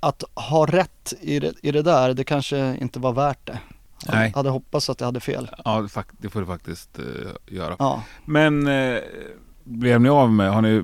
[0.00, 3.58] att ha rätt i det, i det där, det kanske inte var värt det.
[4.06, 4.32] Jag Nej.
[4.34, 5.50] hade hoppats att jag hade fel.
[5.64, 5.86] Ja,
[6.18, 7.76] det får du faktiskt eh, göra.
[7.78, 8.02] Ja.
[8.24, 8.98] Men eh,
[9.64, 10.82] blev ni av med, har ni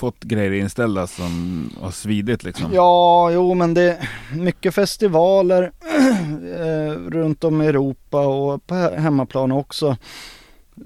[0.00, 2.70] fått grejer inställda som har svidit liksom?
[2.72, 5.62] Ja, jo men det är mycket festivaler
[6.58, 9.96] eh, runt om i Europa och på he- hemmaplan också.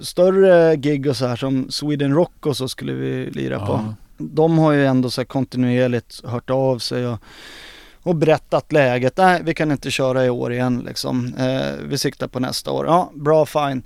[0.01, 3.73] Större gig och så här som Sweden Rock och så skulle vi lira på.
[3.73, 3.95] Ja.
[4.17, 7.19] De har ju ändå så kontinuerligt hört av sig och,
[8.03, 9.17] och berättat läget.
[9.17, 11.35] Nej, vi kan inte köra i år igen liksom.
[11.39, 12.87] Eh, vi siktar på nästa år.
[12.87, 13.83] Ja, bra, fine.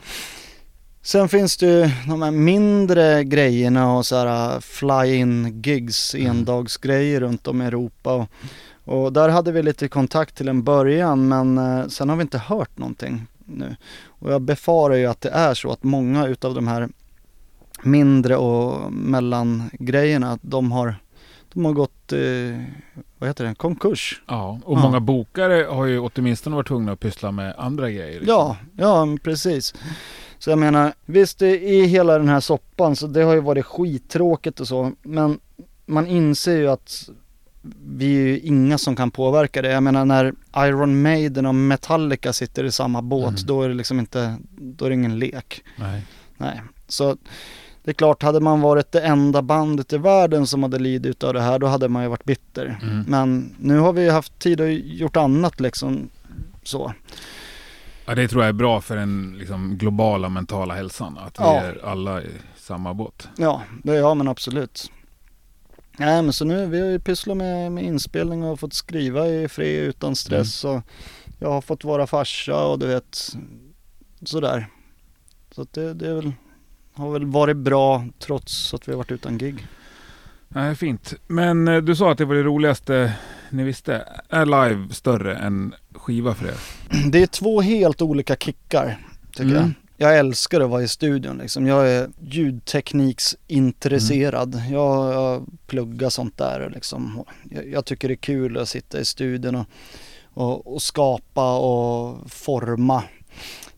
[1.09, 6.27] Sen finns det ju de här mindre grejerna och så här fly-in gigs, Mm.
[6.31, 8.13] endagsgrejer runt om i Europa.
[8.15, 8.29] Och,
[8.85, 12.39] Och där hade vi lite kontakt till en början men eh, sen har vi inte
[12.39, 13.77] hört någonting nu.
[14.07, 16.89] Och jag befarar ju att det är så att många utav de här
[17.83, 20.95] mindre och mellangrejerna, de har,
[21.53, 22.63] de har gått, eh,
[23.19, 24.23] vad heter det, konkurs.
[24.27, 24.83] Ja, och Ja.
[24.83, 28.21] många bokare har ju åtminstone varit tvungna att pyssla med andra grejer.
[28.21, 28.29] liksom.
[28.29, 29.75] Ja, ja precis.
[30.39, 34.61] Så jag menar, visst i hela den här soppan så det har ju varit skittråkigt
[34.61, 35.39] och så, men
[35.87, 37.11] man inser ju att
[37.89, 39.69] vi är ju inga som kan påverka det.
[39.71, 43.47] Jag menar när Iron Maiden och Metallica sitter i samma båt, Mm.
[43.47, 45.63] då är det liksom inte, då är det ingen lek.
[45.77, 46.03] Nej.
[46.37, 47.17] Nej, så
[47.85, 51.35] det är klart, hade man varit det enda bandet i världen som hade lidit av
[51.35, 52.79] det här, då hade man ju varit bitter.
[52.83, 53.05] Mm.
[53.09, 56.09] Men nu har vi ju haft tid och gjort annat liksom
[56.63, 56.93] så.
[58.09, 61.19] Ja, det tror jag är bra för den liksom, globala mentala hälsan.
[61.19, 61.61] Att vi Ja.
[61.61, 63.29] är alla i samma båt.
[63.37, 64.91] Ja, det ja men absolut.
[65.99, 69.49] Nej men så nu, vi har ju pysslat med, med inspelning och fått skriva i
[69.49, 70.81] fred utan stress och
[71.39, 73.19] jag har fått vara farsa och du vet
[74.25, 74.67] sådär.
[75.51, 76.33] Så att det, det är väl,
[76.93, 79.67] har väl varit bra trots att vi har varit utan gig.
[80.49, 81.15] Nej, fint.
[81.27, 83.13] Men eh, du sa att det var det roligaste
[83.51, 84.09] ni visste.
[84.29, 86.55] Är live större än skiva för er?
[87.11, 88.99] Det är två helt olika kickar
[89.33, 89.63] tycker Mm.
[89.63, 89.71] jag.
[90.01, 91.67] Jag älskar att vara i studion liksom.
[91.67, 94.55] Jag är ljudtekniksintresserad.
[94.55, 94.73] Mm.
[94.73, 97.25] Jag, jag pluggar sånt där liksom.
[97.51, 99.67] Jag, jag tycker det är kul att sitta i studion och,
[100.35, 103.03] och, och skapa och forma.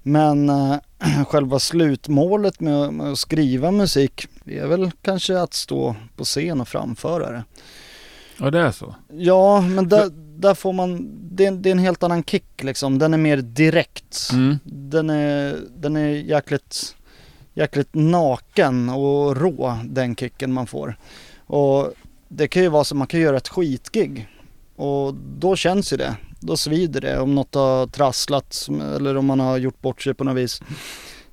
[0.02, 0.76] Men eh,
[1.26, 6.68] själva slutmålet med, med att skriva musik är väl kanske att stå på scen och
[6.68, 7.44] framföra det.
[8.40, 8.94] Ja, det är så.
[9.12, 12.98] Ja, men där, där får man, det är, det är en helt annan kick liksom.
[12.98, 14.29] Den är mer direkt.
[14.33, 14.59] Mm.
[14.64, 16.96] Den är, den är jäkligt,
[17.55, 20.96] jäkligt naken och rå den kicken man får.
[21.46, 21.92] Och
[22.29, 24.29] det kan ju vara så man kan göra ett skitgig.
[24.76, 26.16] Och då känns ju det.
[26.40, 30.24] Då svider det om något har trasslat eller om man har gjort bort sig på
[30.24, 30.62] något vis.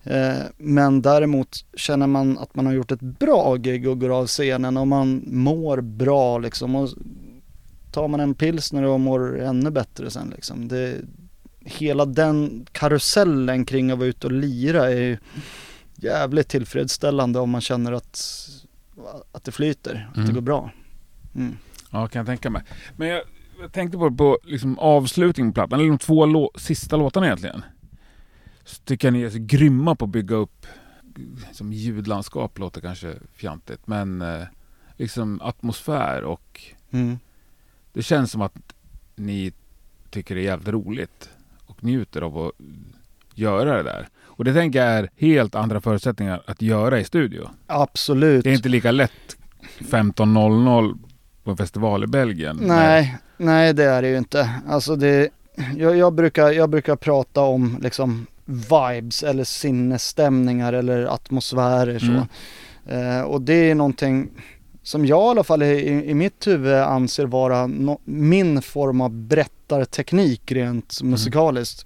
[0.10, 4.28] Eh, Men däremot känner man att man har gjort ett bra gig och går av
[4.28, 6.76] scenen och man mår bra liksom.
[6.76, 6.90] Och
[7.92, 10.68] tar man en pilsner och mår ännu bättre sen liksom.
[10.68, 10.96] Det,
[11.60, 15.18] hela den karusellen kring att vara ute och lira är ju
[15.96, 18.20] jävligt tillfredsställande om man känner att,
[19.32, 20.34] att det flyter, att det Mm.
[20.34, 20.72] går bra.
[21.36, 21.58] Mm.
[21.92, 22.62] Ja, kan jag tänka mig.
[22.98, 23.22] Men jag,
[23.62, 27.62] jag tänkte på, på liksom avslutningen på plattan, eller de två lå sista låtarna egentligen.
[28.68, 30.66] Så tycker jag ni är så grymma på att bygga upp
[31.52, 34.44] som ljudlandskap låter kanske fjantigt, men eh,
[34.98, 37.20] liksom atmosfär och Mm.
[37.94, 38.54] det känns som att
[39.16, 39.54] ni
[40.10, 41.30] tycker det är jävligt roligt
[41.66, 42.52] och njuter av att
[43.36, 44.08] göra det där.
[44.24, 47.50] Och det tänker jag är helt andra förutsättningar att göra i studio.
[47.68, 48.44] Absolut.
[48.44, 49.38] Det är inte lika lätt
[49.80, 50.98] 15.00
[51.44, 52.58] på en festival i Belgien.
[52.62, 54.50] Nej, nej det är det ju inte.
[54.68, 55.30] Alltså det,
[55.78, 62.06] jag, jag, brukar, jag brukar prata om liksom vibes eller sinnesstämningar eller atmosfärer så.
[62.06, 62.28] Mm.
[62.86, 64.30] Eh, och det är någonting
[64.84, 69.12] som jag i alla fall i, i mitt huvud anser vara no, min form av
[69.12, 71.86] berättarteknik rent musikaliskt.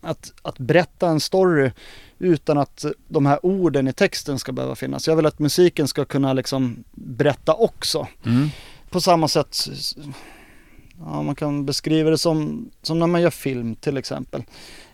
[0.00, 1.70] Att, att berätta en story
[2.18, 5.08] utan att de här orden i texten ska behöva finnas.
[5.08, 8.48] Jag vill att musiken ska kunna liksom berätta också Mm.
[8.90, 9.56] på samma sätt,
[10.98, 14.42] ja, man kan beskriva det som, som när man gör film till exempel.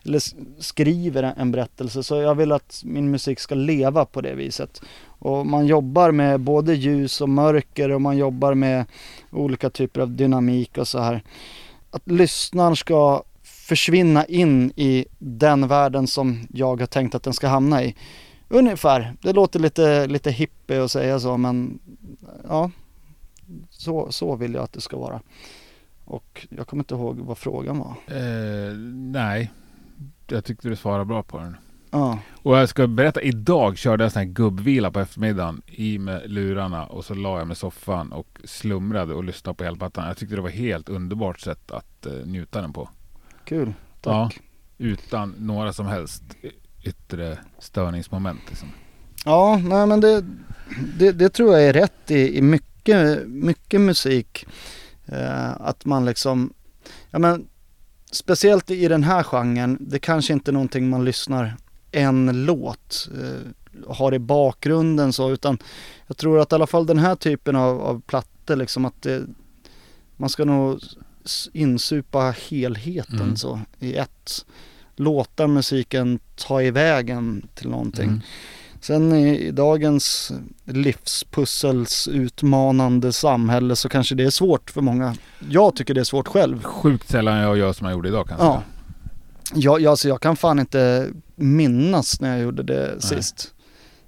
[0.05, 0.23] Eller
[0.59, 2.03] skriver en berättelse.
[2.03, 4.83] Så jag vill att min musik ska leva på det viset.
[5.07, 8.85] Och man jobbar med både ljus och mörker och man jobbar med
[9.31, 11.23] olika typer av dynamik och så här.
[11.91, 17.49] Att lyssnaren ska försvinna in i den världen som jag har tänkt att den ska
[17.49, 17.95] hamna i.
[18.49, 19.15] Ungefär.
[19.23, 21.79] Det låter lite, lite hippie att säga så men
[22.49, 22.71] ja,
[23.71, 25.21] så, så vill jag att det ska vara.
[26.05, 27.95] Och jag kommer inte ihåg vad frågan var.
[28.17, 28.75] Eh,
[29.13, 29.51] nej,
[30.27, 31.57] jag tyckte du svarade bra på den.
[31.91, 35.99] Ja, Och jag ska berätta, idag körde jag en sån här gubbvila på eftermiddagen i
[35.99, 39.77] med lurarna och så la jag mig i soffan och slumrade och lyssnade på hela
[39.77, 40.07] plattan.
[40.07, 42.89] Jag tyckte det var helt underbart sätt att eh, njuta den på.
[43.45, 43.73] kul.
[44.01, 44.41] Tack.
[44.79, 46.23] Utan några som helst
[46.83, 48.41] yttre störningsmoment.
[48.49, 48.69] Liksom.
[49.25, 50.25] Ja, nej men det,
[50.99, 54.47] det, det tror jag är rätt i, i mycket, mycket musik.
[55.07, 56.53] Eh, att man liksom,
[57.11, 57.47] ja men
[58.15, 61.57] speciellt i den här genren, det kanske inte är någonting man lyssnar
[61.91, 63.51] en låt eh,
[63.89, 65.59] har i bakgrunden så utan
[66.07, 69.23] jag tror att i alla fall den här typen av, av plattor liksom att det,
[70.17, 70.81] man ska nog
[71.53, 73.37] insupa helheten Mm.
[73.37, 74.47] så i ett.
[74.97, 78.09] Låta musiken ta iväg en till någonting.
[78.09, 78.21] Mm.
[78.85, 80.33] Sen i, i dagens
[80.65, 85.17] livspussels utmanande samhälle så kanske det är svårt för många.
[85.49, 86.63] Jag tycker det är svårt själv.
[86.63, 88.47] Sjukt sällan jag gör som jag gjorde idag kanske.
[88.47, 88.63] Ja.
[89.55, 93.01] Jag, jag, alltså jag kan fan inte minnas när jag gjorde det Nej.
[93.01, 93.55] sist.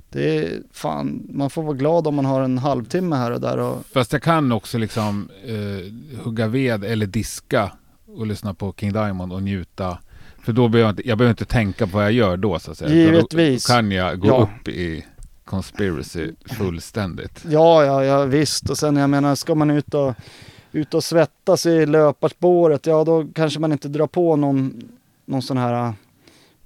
[0.09, 3.59] Det är fan, man får vara glad om man har en halvtimme här och där
[3.59, 7.73] och Fast jag kan också liksom eh, hugga ved eller diska
[8.07, 9.99] och lyssna på King Diamond och njuta.
[10.47, 12.71] För då behöver jag inte, jag behöver inte tänka på vad jag gör då så
[12.71, 12.95] att säga.
[12.95, 13.67] Givetvis.
[13.67, 14.37] Då, kan jag gå Ja.
[14.63, 15.05] upp i
[15.45, 17.45] conspiracy fullständigt.
[17.49, 18.71] Ja, ja, ja visst.
[18.71, 20.15] Och sen jag menar, ska man ut och,
[20.73, 24.83] ut och svettas i löparspåret, ja då kanske man inte drar på någon,
[25.25, 25.93] någon sån här äh,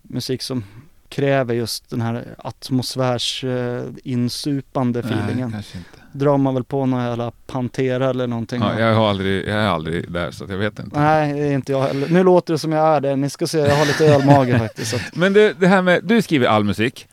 [0.02, 0.64] musik som
[1.08, 5.50] kräver just den här atmosfärs äh, insupande feelingen.
[5.50, 5.64] Nej.
[6.12, 8.61] Drar man väl på någon jävla Pantera eller någonting.
[8.62, 11.00] Ja, jag, har aldrig, jag är aldrig där så att jag vet inte.
[11.00, 12.08] Nej, det är inte jag heller.
[12.08, 13.16] Nu låter det som jag är det.
[13.16, 14.94] Ni ska se, jag har lite ölmage faktiskt.
[14.94, 17.06] Att- Men det, det här med, du skriver all musik.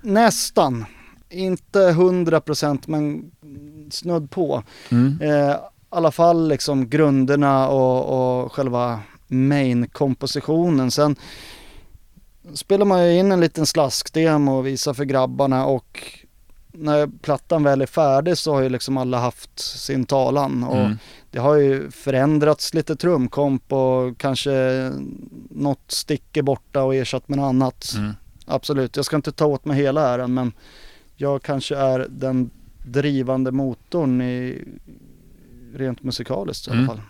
[0.00, 0.84] Nästan.
[1.30, 3.30] Inte hundra procent men
[3.90, 4.62] snudd på.
[4.90, 5.18] Mm.
[5.22, 5.56] Eh, I
[5.90, 10.90] alla fall liksom grunderna och, och själva main-kompositionen.
[10.90, 11.16] Sen
[12.54, 16.08] spelar man ju in en liten slaskdemo och visar för grabbarna och
[16.72, 20.96] när plattan väl är färdig så har ju liksom alla haft sin talan och Mm.
[21.30, 24.50] det har ju förändrats lite trumkomp och kanske
[25.50, 27.92] något stick är borta och ersatt med något annat.
[27.96, 28.12] Mm.
[28.46, 30.52] Absolut, jag ska inte ta åt mig hela äran men
[31.16, 32.50] jag kanske är den
[32.86, 34.64] drivande motorn i
[35.74, 36.88] rent musikaliskt i alla Mm.
[36.88, 37.00] fall.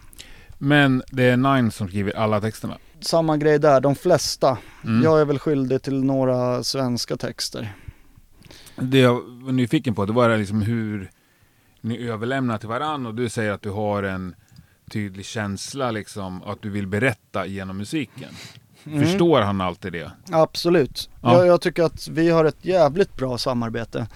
[0.58, 2.76] Men det är Nine som skriver alla texterna.
[3.00, 4.58] Samma grej där, de flesta.
[4.84, 5.02] Mm.
[5.02, 7.72] Jag är väl skyldig till några svenska texter.
[8.80, 11.10] Det jag var nyfiken på det var liksom hur
[11.80, 14.34] ni överlämnar till varann och du säger att du har en
[14.90, 18.28] tydlig känsla liksom att du vill berätta genom musiken.
[18.84, 19.04] Mm.
[19.04, 20.12] Förstår han alltid det?
[20.30, 21.10] Absolut.
[21.22, 21.38] Ja.
[21.38, 24.06] Jag, jag tycker att vi har ett jävligt bra samarbete.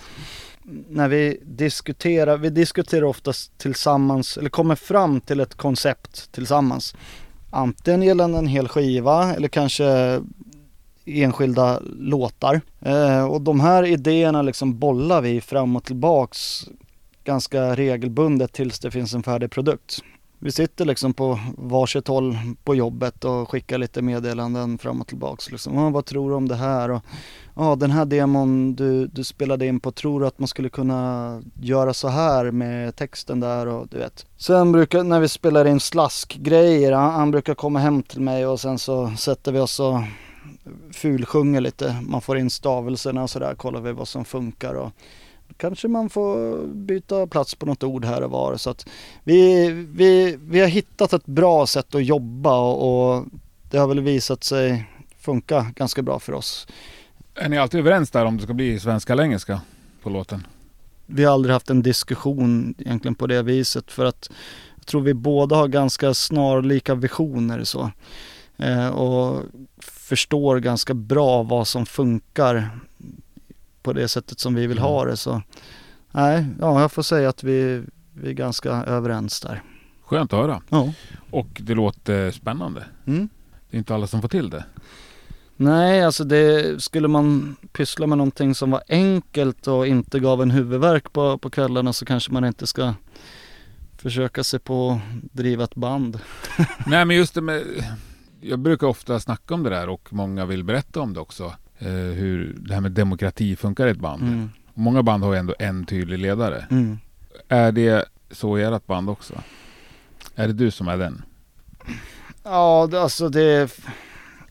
[0.89, 6.95] När vi diskuterar, vi diskuterar oftast tillsammans, eller kommer fram till ett koncept tillsammans.
[7.51, 10.21] Antingen gällande en hel skiva eller kanske
[11.05, 12.61] enskilda låtar.
[12.81, 16.65] Eh, och de här idéerna liksom bollar vi fram och tillbaks
[17.25, 20.03] ganska regelbundet tills det finns en färdig produkt.
[20.39, 25.51] Vi sitter liksom på varsitt håll på jobbet och skickar lite meddelanden fram och tillbaks.
[25.51, 25.79] Liksom.
[25.79, 26.91] "Ah, vad tror du om det här?
[26.91, 27.03] Och,
[27.55, 31.43] ah, den här demon du, du spelade in på, tror du att man skulle kunna
[31.61, 34.27] göra så här med texten där och du vet.
[34.37, 38.61] Sen brukar, när vi spelar in slaskgrejer, han, han brukar komma hem till mig och
[38.61, 39.99] sen så sätter vi oss och
[40.93, 41.97] fulsjunger lite.
[42.03, 44.93] Man får in stavelserna och sådär, kollar vi vad som funkar och
[45.57, 48.57] kanske man får byta plats på något ord här och var.
[48.57, 48.87] Så att
[49.25, 53.25] vi, vi, vi har hittat ett bra sätt att jobba och, och
[53.71, 54.85] det har väl visat sig
[55.19, 56.67] funka ganska bra för oss.
[57.35, 59.61] Är ni alltid överens där om det ska bli svenska eller engelska
[60.03, 60.47] på låten?
[61.07, 64.31] Vi har aldrig haft en diskussion egentligen på det viset för att
[64.77, 67.91] jag tror vi båda har ganska snarlika visioner så.
[68.57, 69.43] Eh, och
[70.05, 72.71] förstår ganska bra vad som funkar
[73.83, 75.43] på det sättet som vi vill ha det så.
[76.11, 77.83] Nej, ja jag får säga att vi,
[78.13, 79.63] vi är ganska överens där.
[80.05, 80.63] Skönt att höra.
[80.69, 80.93] Ja.
[81.31, 82.85] Och det låter spännande.
[83.07, 83.29] Mm.
[83.71, 84.65] Det är inte alla som får till det.
[85.57, 90.51] Nej, alltså det skulle man pyssla med någonting som var enkelt och inte gav en
[90.51, 92.95] huvudvärk på, på kvällarna så kanske man inte ska
[93.97, 96.21] försöka sig på att driva ett band.
[96.87, 97.63] Nej men just det med...
[98.49, 101.45] Jag brukar ofta snacka om det där och många vill berätta om det också.
[101.79, 104.23] Eh, hur det här med demokrati funkar i ett band.
[104.23, 104.51] Mm.
[104.75, 106.67] Många band har ju ändå en tydlig ledare.
[106.71, 106.99] Mm.
[107.49, 109.35] Är det så i ert band också?
[110.35, 111.23] Är det du som är den?
[112.43, 113.79] Ja, det, alltså det...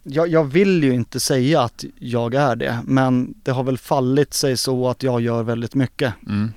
[0.03, 4.33] Jag, jag vill ju inte säga att jag är det, men det har väl fallit
[4.33, 6.13] sig så att jag gör väldigt mycket.
[6.27, 6.53] Mm.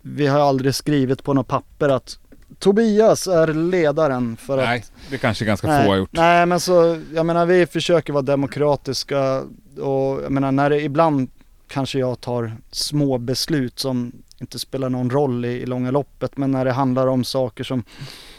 [0.00, 2.18] Vi har aldrig skrivit på något papper att
[2.60, 6.12] Tobias är ledaren för att Nej, det kanske ganska nej, få har gjort.
[6.12, 9.42] Nej men så, jag menar vi försöker vara demokratiska
[9.80, 11.30] och jag menar när det ibland
[11.68, 16.50] kanske jag tar små beslut som inte spelar någon roll i, i långa loppet men
[16.50, 17.84] när det handlar om saker som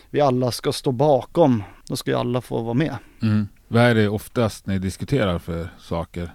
[0.09, 2.95] vi alla ska stå bakom då ska ju alla få vara med.
[3.21, 3.47] Mm.
[3.67, 6.25] Vad är det oftast ni diskuterar för saker?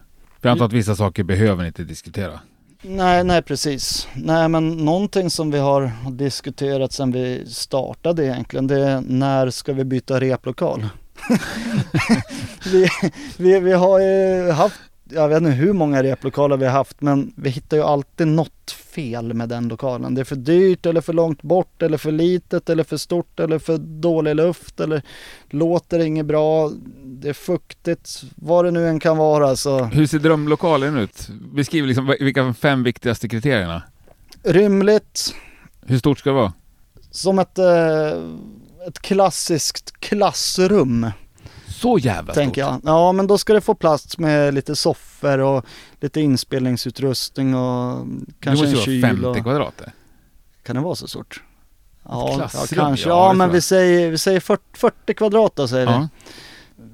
[0.40, 2.40] För jag antar att vissa saker behöver ni inte diskutera.
[2.82, 4.08] Nej, nej precis.
[4.14, 9.72] Nej men någonting som vi har diskuterat sedan vi startade egentligen det är när ska
[9.72, 10.88] vi byta replokal?
[12.72, 12.88] vi,
[13.36, 17.32] vi, vi har ju haft, jag vet inte hur många replokaler vi har haft men
[17.36, 20.14] vi hittar ju alltid något fel med den lokalen.
[20.14, 23.58] Det är för dyrt eller för långt bort eller för litet eller för stort eller
[23.58, 25.02] för dålig luft eller
[25.50, 26.70] låter inget bra.
[27.04, 29.56] Det är fuktigt, vad det nu än kan vara.
[29.56, 31.28] Så Hur ser drömlokalen ut?
[31.54, 33.82] Beskriv liksom vilka fem viktigaste kriterierna.
[34.42, 35.34] rymligt,
[35.86, 36.52] Hur stort ska det vara?
[37.10, 38.08] som ett, eh,
[38.88, 41.10] ett klassiskt klassrum.
[41.76, 42.80] Så jävla tänker stort?
[42.84, 42.92] jag.
[42.94, 45.64] Ja, men då ska det få plats med lite soffor och
[46.00, 48.06] lite inspelningsutrustning och
[48.40, 49.22] kanske det en måste ju kyl.
[49.22, 49.44] vara 50 och...
[49.44, 49.92] kvadrat det.
[50.62, 51.42] Kan det vara så stort?
[52.08, 53.08] Ja, ja kanske.
[53.08, 56.08] ja, det men vi säger, vi säger 40, 40 kvadrat då säger Ja.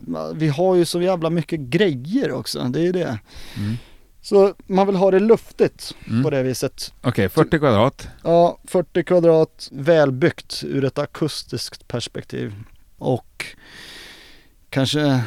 [0.06, 0.16] vi.
[0.34, 3.18] Vi har ju så jävla mycket grejer också, det är ju det.
[3.58, 3.76] Mm.
[4.22, 6.22] Så man vill ha det luftigt Mm.
[6.22, 6.92] på det viset.
[7.02, 8.08] Okej, 40 kvadrat.
[8.24, 12.54] Ja, 40 kvadrat, välbyggt ur ett akustiskt perspektiv.
[12.98, 13.46] Och
[14.72, 15.24] kanske,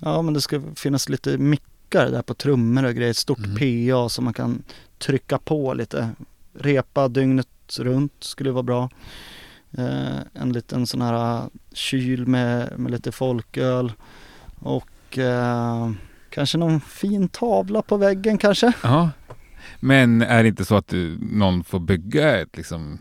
[0.00, 3.10] ja men det ska finnas lite mickar där på trummor och grejer.
[3.10, 3.56] Ett stort Mm.
[3.56, 4.62] PA som man kan
[4.98, 6.10] trycka på lite.
[6.52, 7.48] Repa dygnet
[7.78, 8.90] runt skulle vara bra.
[9.78, 13.92] Eh, en liten sån här kyl med, med lite folköl.
[14.60, 15.90] Och eh,
[16.30, 18.72] kanske någon fin tavla på väggen kanske.
[18.82, 19.10] Ja.
[19.80, 22.98] Men är det inte så att du, någon får bygga ett liksom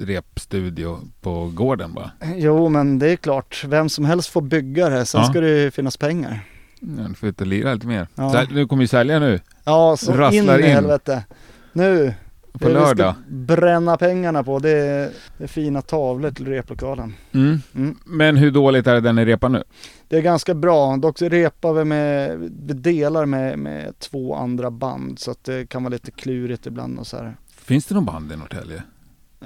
[0.00, 2.10] repstudio på gården bara?
[2.36, 5.04] Jo men det är klart, vem som helst får bygga det.
[5.06, 5.26] Sen Ja.
[5.28, 6.40] ska det ju finnas pengar.
[6.80, 8.08] Ja, du får ut och lira lite mer.
[8.14, 8.28] Ja.
[8.28, 10.70] Här, nu kommer ju sälja nu Ja, så in Rasslar i in.
[10.70, 11.24] helvete.
[11.72, 12.14] Nu,
[12.52, 13.14] på det vi lördag.
[13.14, 17.14] ska bränna pengarna på det är, det är fina tavlor till replokalen.
[17.32, 17.58] Mm.
[17.74, 17.96] Mm.
[18.04, 19.62] Men hur dåligt är det den ni repar nu?
[20.10, 25.18] Det är ganska bra, dock repar vi med, vi delar med, med två andra band
[25.18, 27.36] så att det kan vara lite klurigt ibland och så här.
[27.56, 28.82] Finns det någon band i Norrtälje?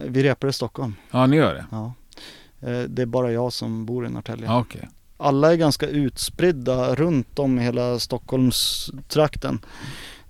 [0.05, 1.67] Vi repar i Stockholm, Ja, ni gör det?
[1.71, 1.93] ja.
[2.61, 4.47] Eh, Det är bara jag som bor i Norrtälje.
[4.47, 4.89] Ja, okej.
[5.17, 9.59] Alla är ganska utspridda runt om i hela Stockholmstrakten.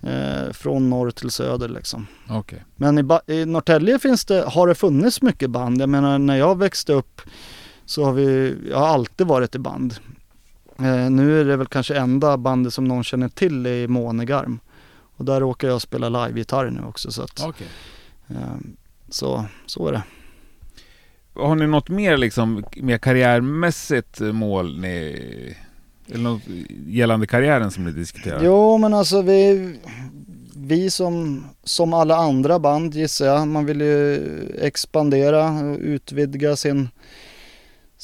[0.02, 2.06] Eh, från norr till söder liksom.
[2.28, 2.64] Okej.
[2.76, 5.80] Men i, i Norrtälje finns det, har det funnits mycket band.
[5.80, 7.20] Jag menar när jag växte upp
[7.84, 9.94] så har vi, jag har alltid varit i band.
[10.78, 14.60] Eh, nu är det väl kanske enda bandet som någon känner till i Månegarm.
[15.16, 17.66] Och där råkar jag spela live-gitarr nu också så att, Okej.
[18.28, 18.56] eh,
[19.08, 20.02] så, så är det.
[21.34, 25.56] Har ni något mer liksom, mer karriärmässigt mål ni,
[26.08, 26.42] eller något
[26.86, 28.40] gällande karriären som ni diskuterar?
[28.44, 29.74] Jo men alltså vi,
[30.56, 34.22] vi som, som alla andra band gissar jag, man vill ju
[34.60, 36.88] expandera och utvidga sin,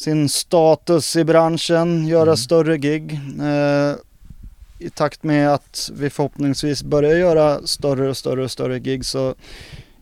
[0.04, 2.36] sin status i branschen, göra Mm.
[2.36, 3.20] större gig.
[3.42, 3.94] Eh,
[4.78, 9.34] I takt med att vi förhoppningsvis börjar göra större och större och större gig så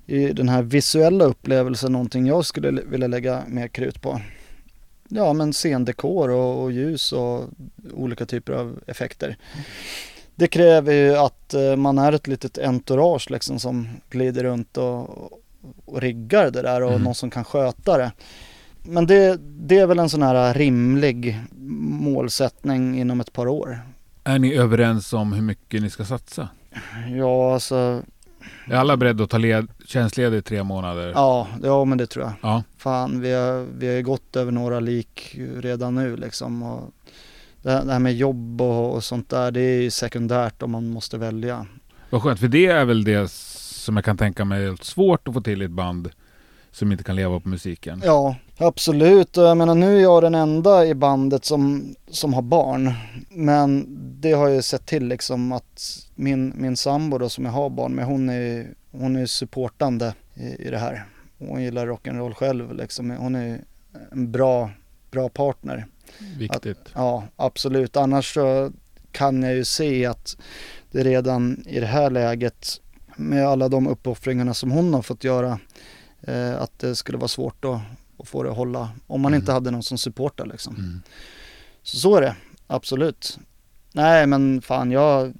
[0.07, 4.21] är den här visuella upplevelsen någonting jag skulle vilja lägga mer krut på.
[5.09, 7.45] Ja men scendekor och, och ljus och
[7.95, 9.37] olika typer av effekter.
[10.35, 15.33] Det kräver ju att eh, man är ett litet entourage liksom som glider runt och,
[15.85, 17.03] och riggar det där och Mm.
[17.03, 18.13] någon som kan sköta det.
[18.89, 21.41] Men det, det är väl en sån här rimlig
[22.01, 23.81] målsättning inom ett par år.
[24.25, 26.49] Är ni överens om hur mycket ni ska satsa?
[27.17, 28.03] Ja, alltså,
[28.67, 31.13] Är alla beredda att ta led, tjänstledigt i tre månader?
[31.15, 32.33] ja, ja men det tror jag.
[32.43, 32.63] Ja.
[32.77, 36.63] Fan, vi har, vi har gått över några lik redan nu liksom.
[36.63, 36.95] Och
[37.63, 40.71] det, här, det här med jobb och, och sånt där, det är ju sekundärt om
[40.71, 41.67] man måste välja.
[42.11, 45.35] Vad skönt, för det är väl det som jag kan tänka mig är svårt att
[45.35, 46.11] få till i ett band
[46.79, 48.03] som inte kan leva på musiken.
[48.05, 49.37] Ja, absolut.
[49.37, 52.93] Och jag menar nu är jag den enda i bandet som, som har barn.
[53.31, 53.87] Men
[54.21, 57.95] det har jag sett till liksom att min, min sambo då som jag har barn
[57.95, 61.05] med hon är, hon är supportande i, i det här.
[61.39, 63.11] Hon gillar rock'n'roll själv liksom.
[63.11, 63.61] Hon är
[64.13, 64.71] en bra,
[65.11, 65.87] bra partner.
[66.39, 66.79] Viktigt.
[66.95, 67.97] Ja, absolut.
[67.97, 68.73] Annars så
[69.13, 70.37] kan jag ju se att
[70.91, 72.81] det redan i det här läget
[73.17, 75.59] med alla de uppoffringarna som hon har fått göra
[76.59, 77.81] att det skulle vara svårt att,
[78.19, 79.41] att få det att hålla om man Mm.
[79.43, 80.75] inte hade någon som supportar liksom.
[80.77, 81.01] Mm.
[81.83, 83.39] Så, så är det, absolut.
[83.93, 85.33] Nej men fan jag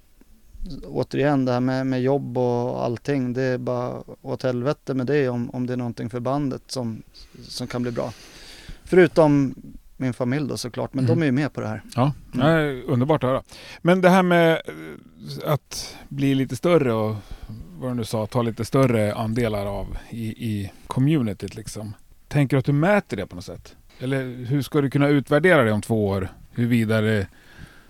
[0.87, 5.29] återigen det här med, med jobb och allting det är bara åt helvete med det
[5.29, 7.03] om, om det är någonting för bandet som,
[7.43, 8.13] som kan bli bra.
[8.85, 9.55] Förutom
[9.97, 11.17] min familj då såklart, men Mm.
[11.19, 11.83] de är ju med på det här.
[11.97, 12.47] Ja, Mm.
[12.47, 13.43] nej, underbart att höra.
[13.83, 17.17] Men det här med eh, att bli lite större och
[17.79, 21.95] vad du nu sa, ta lite större andelar av i, i communityt liksom.
[22.29, 23.77] Tänker du att du mäter det på något sätt?
[23.99, 26.29] Eller hur ska du kunna utvärdera det om två år?
[26.51, 27.27] Hur vidare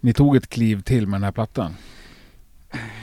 [0.01, 1.75] ni tog ett kliv till med den här plattan?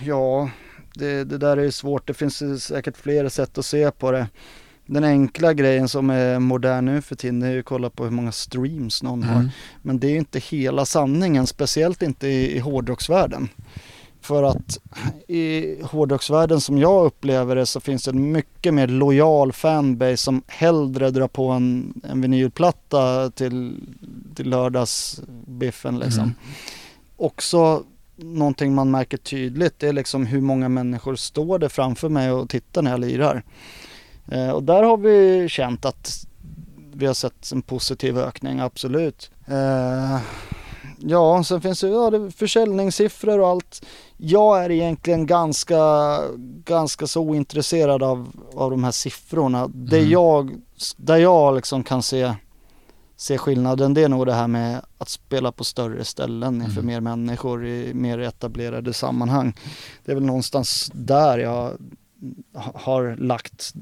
[0.04, 0.50] Ja,
[0.94, 2.08] det, det där är ju svårt.
[2.08, 4.28] Det finns säkert flera sätt att se på det.
[4.86, 8.12] Den enkla grejen som är modern nu för tiden är ju att kolla på hur
[8.12, 9.40] många streams någon har.
[9.40, 9.50] Mm.
[9.82, 13.50] Men det är ju inte hela sanningen, speciellt inte i, i hårdrocksvärlden.
[14.26, 14.80] För att
[15.28, 20.44] i hårdrocksvärlden som jag upplever det så finns det en mycket mer lojal fanbase som
[20.48, 23.76] hellre drar på en, en vinylplatta till,
[24.36, 26.24] till lördagsbiffen liksom.
[26.24, 26.36] Mm.
[27.18, 27.84] Också
[28.16, 32.50] någonting man märker tydligt det är liksom hur många människor står det framför mig och
[32.50, 33.44] tittar när jag lirar.
[34.32, 36.28] Eh, och där har vi känt att
[36.94, 39.32] vi har sett en positiv ökning, absolut.
[39.48, 40.20] Eh,
[41.08, 43.86] ja, sen finns det, ja, det försäljningssiffror och allt.
[44.18, 45.78] Jag är egentligen ganska,
[46.66, 49.68] ganska så ointresserad av, av de här siffrorna.
[49.68, 50.10] Det Mm.
[50.12, 50.56] jag,
[50.98, 52.34] där jag liksom kan se,
[53.18, 56.86] se skillnaden det är nog det här med att spela på större ställen inför Mm.
[56.86, 59.54] mer människor i mer etablerade sammanhang.
[60.06, 61.72] Det är väl någonstans där jag
[62.54, 63.74] ha- har lagt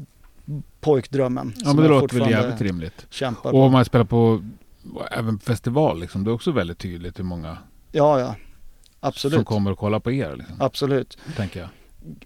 [0.82, 1.54] pojkdrömmen.
[1.58, 3.06] Ja men det låter väl jävligt rimligt.
[3.44, 4.44] Och om man spelar på
[5.12, 7.58] även festival liksom, det är också väldigt tydligt hur många
[7.92, 8.28] Ja, ja.
[8.28, 8.36] som
[9.00, 9.46] Absolut.
[9.46, 11.18] kommer och kollar på er liksom, Absolut.
[11.36, 11.70] tänker jag.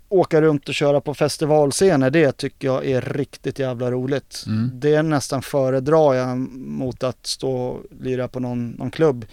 [0.09, 4.43] Åka runt och köra på festivalscener, det tycker jag är riktigt jävla roligt.
[4.47, 4.71] Mm.
[4.73, 9.25] Det nästan föredrar jag mot att stå och lira på någon, någon klubb.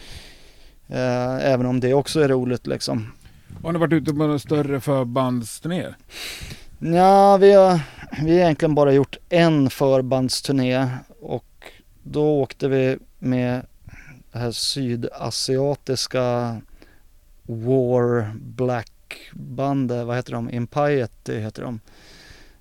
[0.88, 3.12] Eh, även om det också är roligt liksom.
[3.62, 5.96] Har ni varit ute på några större förbandsturnéer?
[6.78, 7.80] Ja, vi har,
[8.22, 10.88] vi har egentligen bara gjort en förbandsturné
[11.22, 11.44] och
[12.04, 13.66] då åkte vi med
[14.32, 16.60] det här sydasiatiska
[17.42, 18.90] War Black
[19.32, 20.50] bandet, vad heter de?
[20.50, 21.80] Impiety heter de.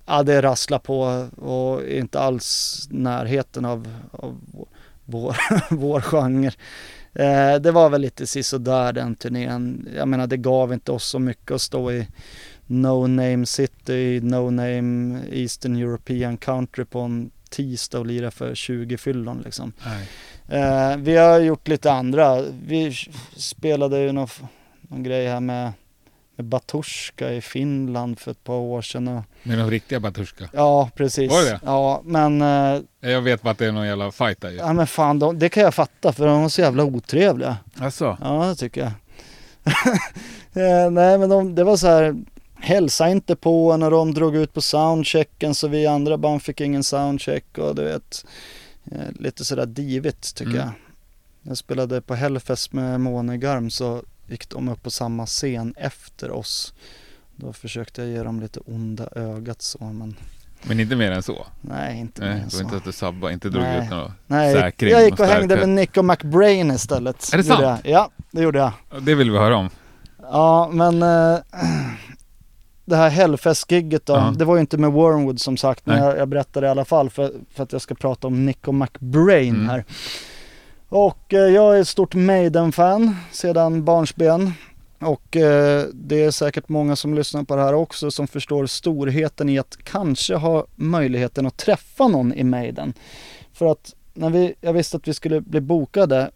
[0.06, 1.00] Ja, det rasslar på
[1.42, 4.40] och inte alls närheten av, av
[5.04, 5.36] vår,
[5.70, 6.52] vår genre.
[7.12, 9.88] Eh, det var väl lite sisådär den turnén.
[9.96, 12.08] Jag menar det gav inte oss så mycket att stå i
[12.66, 18.96] No Name City, No Name Eastern European Country på en tisdag och lira för 20
[18.96, 19.72] fyllon liksom.
[19.86, 20.08] Nej.
[20.62, 22.42] Eh, vi har gjort lite andra.
[22.66, 22.94] Vi
[23.36, 24.28] spelade ju någon,
[24.80, 25.72] någon grej här med,
[26.36, 29.08] med Batushka i Finland för ett par år sedan.
[29.08, 30.48] Och, Med de riktiga Batushka?
[30.52, 31.30] ja, precis.
[31.32, 31.60] Var det?
[31.64, 34.56] Ja, men, eh, Jag vet bara att det är någon jävla fight där ju.
[34.56, 37.56] ja, men fan, de, det kan jag fatta för de var så jävla otrevliga.
[37.78, 38.90] Alltså, Ja, det tycker jag.
[40.84, 42.14] eh, nej, men de, det var så här.
[42.64, 46.84] Hälsa inte på när de drog ut på soundchecken så vi andra band fick ingen
[46.84, 48.24] soundcheck och du vet.
[48.92, 50.60] Eh, lite sådär divigt tycker Mm.
[50.62, 50.72] jag.
[51.42, 56.74] Jag spelade på Hellfest med Månegarm så gick de upp på samma scen efter oss.
[57.36, 60.16] Då försökte jag ge dem lite onda ögat så men
[60.66, 61.46] men inte mer än så?
[61.60, 62.60] nej inte mer än det var så.
[62.62, 63.84] inte att du sabbade, inte drog Nej.
[63.84, 64.90] ut någon Nej, säkring?
[64.90, 67.32] jag gick och hängde med Nico McBrain istället.
[67.32, 67.80] Är det sant?
[67.84, 68.72] Ja, det gjorde jag.
[69.02, 69.70] Det vill vi höra om.
[70.22, 71.38] Ja, men eh,
[72.84, 74.34] det här Hellfest-gigget då, Ja.
[74.38, 77.10] det var ju inte med Wormwood som sagt, men jag, jag berättade i alla fall
[77.10, 79.68] för, för att jag ska prata om Nico McBrain Mm.
[79.68, 79.84] här.
[80.88, 84.52] Och eh, jag är ett stort Maiden-fan sedan barnsben.
[85.00, 89.48] Och eh, det är säkert många som lyssnar på det här också som förstår storheten
[89.48, 92.92] i att kanske ha möjligheten att träffa någon i Maiden.
[93.52, 96.30] För att när vi, jag visste att vi skulle bli bokade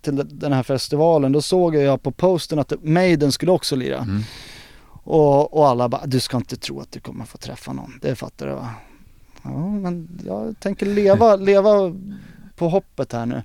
[0.00, 3.98] till den här festivalen, då såg jag på posten att Maiden skulle också lira.
[3.98, 4.22] Mm.
[5.06, 7.98] Och, och alla bara, du ska inte tro att du kommer få träffa någon.
[8.02, 8.70] Det fattar du va?
[9.42, 11.92] Ja, men jag tänker leva, leva
[12.56, 13.42] på hoppet här nu.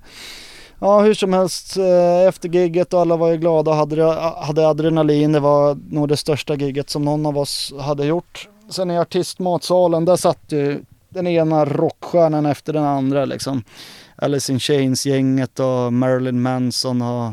[0.78, 4.04] Ja, hur som helst, eh, efter gigget och alla var ju glada och hade,
[4.46, 5.32] hade adrenalin.
[5.32, 8.48] Det var nog det största gigget som någon av oss hade gjort.
[8.68, 13.62] Sen i artistmatsalen, där satt ju den ena rockstjärnan efter den andra liksom.
[14.16, 17.32] Alice in Chains-gänget och Marilyn Manson och,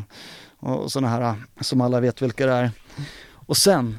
[0.60, 2.70] och sådana här som alla vet vilka det är.
[3.46, 3.98] Och sen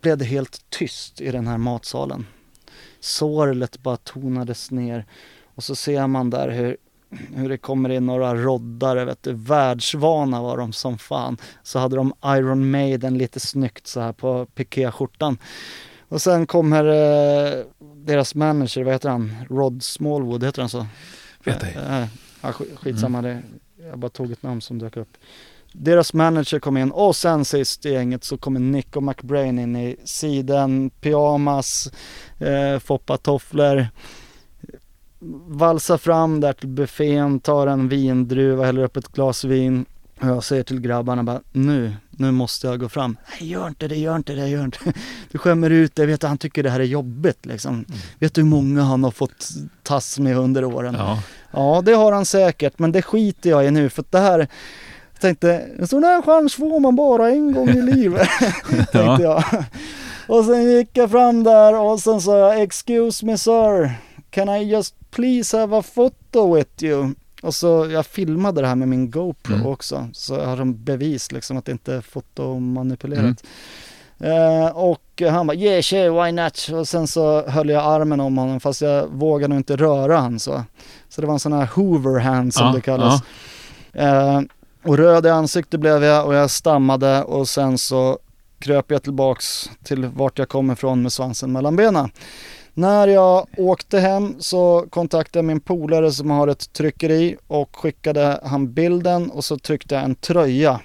[0.00, 2.26] blev det helt tyst i den här matsalen.
[3.00, 5.06] Sorlet bara tonades ner
[5.54, 6.76] och så ser man där hur,
[7.34, 11.36] hur det kommer in några roddare, vet du, världsvana var de som fan.
[11.62, 15.38] Så hade de Iron Maiden lite snyggt så här på pikéskjortan.
[16.08, 19.34] Och sen kommer eh, deras manager, vad heter han?
[19.50, 20.86] Rod Smallwood, heter han så?
[21.44, 21.78] Vet ej.
[21.88, 22.02] Eh,
[22.42, 23.42] eh, skitsamma, det,
[23.90, 25.16] jag bara tog ett namn som dök upp.
[25.72, 29.96] Deras manager kom in och sen sist i gänget så kommer Nico McBrain in i
[30.04, 31.92] siden, pyjamas,
[32.38, 33.86] eh, foppatofflor.
[35.46, 39.84] Valsar fram där till buffén, tar en vindruva, häller upp ett glas vin.
[40.20, 43.16] Och jag säger till grabbarna bara, nu, nu måste jag gå fram.
[43.30, 44.78] Nej gör inte det, gör inte det, gör inte.
[45.30, 47.84] Du skämmer ut dig, vet du, han tycker det här är jobbigt liksom.
[48.18, 49.48] Vet du hur många han har fått
[49.82, 50.94] tass med under åren?
[50.98, 51.22] Ja.
[51.50, 54.48] Ja, det har han säkert, men det skiter jag i nu för att det här
[55.20, 58.28] tänkte, en sån här chans får man bara en gång i livet,
[58.92, 59.44] tänkte jag.
[60.28, 63.90] Och sen gick jag fram där och sen sa jag, excuse me sir,
[64.30, 67.10] can I just please have a photo with you?
[67.42, 69.66] och så jag filmade det här med min GoPro Mm.
[69.66, 70.08] också.
[70.12, 73.44] Så jag har som bevis liksom att det inte är fotomanipulerat.
[74.18, 78.38] Eh, och han bara yeah sure why not och sen så höll jag armen om
[78.38, 80.62] honom fast jag vågade nog inte röra han så.
[81.08, 83.22] Så det var en sån här hoover hand som Ja, det kallas.
[83.92, 84.40] Eh,
[84.82, 88.18] och röd i ansiktet blev jag och jag stammade och sen så
[88.58, 92.10] kröp jag tillbaks till vart jag kom ifrån med svansen mellan benen.
[92.74, 98.40] När jag åkte hem så kontaktade jag min polare som har ett tryckeri och skickade
[98.44, 100.80] han bilden och så tryckte jag en tröja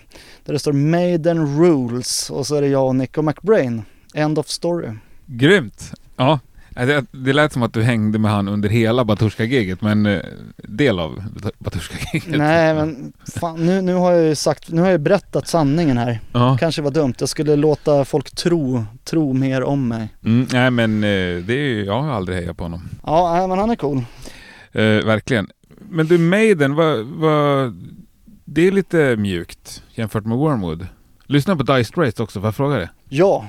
[0.45, 3.83] där det står Maiden Rules och så är det jag och Nico McBrain.
[4.13, 4.89] End of story.
[5.25, 5.91] Grymt!
[6.15, 6.39] Ja.
[6.75, 10.19] Det, det lät som att du hängde med han under hela Batushka-giget, men eh,
[10.57, 11.23] del av
[11.59, 12.37] Batushka-giget.
[12.37, 16.19] Nej men fan, nu, nu har jag ju sagt, nu har jag berättat sanningen här.
[16.33, 16.57] Ja.
[16.59, 20.09] Kanske var dumt, jag skulle låta folk tro, tro mer om mig.
[20.25, 22.89] Mm, nej men eh, det är ju, jag har aldrig hejat på honom.
[23.05, 23.97] Ja, men han är cool.
[24.71, 25.47] Eh, verkligen.
[25.89, 27.73] Men du, Maiden, vad, vad,
[28.45, 30.87] det är lite mjukt jämfört med Wormwood.
[31.25, 32.89] Lyssna på Dire Straits också, får jag fråga det?
[33.09, 33.45] Ja,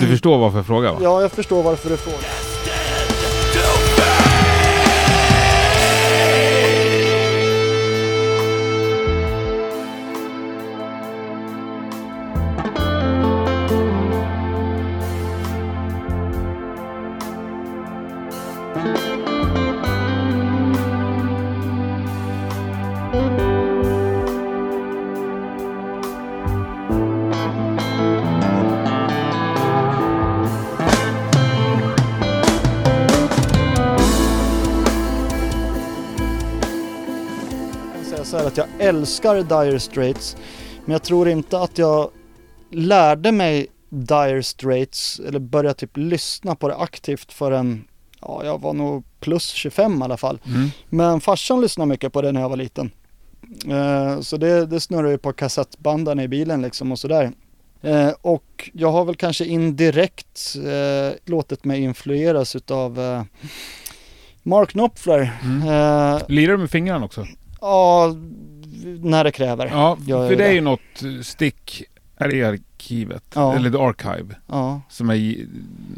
[0.00, 0.98] Du förstår varför jag frågar va?
[1.02, 2.49] ja jag förstår varför du frågar.
[38.80, 40.36] Älskar Dire Straits
[40.84, 42.10] men jag tror inte att jag
[42.70, 47.84] lärde mig Dire Straits eller började typ lyssna på det aktivt förrän
[48.20, 50.38] ja, jag var nog plus 25 i alla fall.
[50.46, 50.70] Mm.
[50.88, 52.90] Men farsan lyssnade mycket på det när jag var liten.
[53.68, 57.32] Eh, så det, det snurrade ju på kassettbanden i bilen liksom och sådär.
[57.82, 63.22] Eh, och jag har väl kanske indirekt eh, låtit mig influeras utav eh,
[64.42, 65.40] Mark Knopfler.
[65.42, 65.62] Mm.
[65.62, 67.26] Eh, Lirar du med fingrarna också?
[67.60, 68.14] Ja,
[69.02, 69.66] när det kräver.
[69.66, 70.80] Ja, för det är ju något
[71.22, 71.82] stick
[72.16, 73.54] här i arkivet, Ja.
[73.56, 75.36] eller the archive, Ja, som är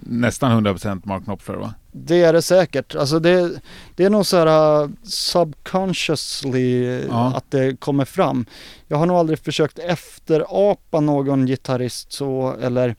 [0.07, 1.75] nästan 100% Mark Knopfler va?
[1.93, 2.95] det är det säkert.
[2.95, 3.51] Alltså det,
[3.97, 7.33] det är nog så här uh, subconsciously Ja.
[7.37, 8.47] att det kommer fram.
[8.89, 12.97] Jag har nog aldrig försökt efterapa någon gitarrist så eller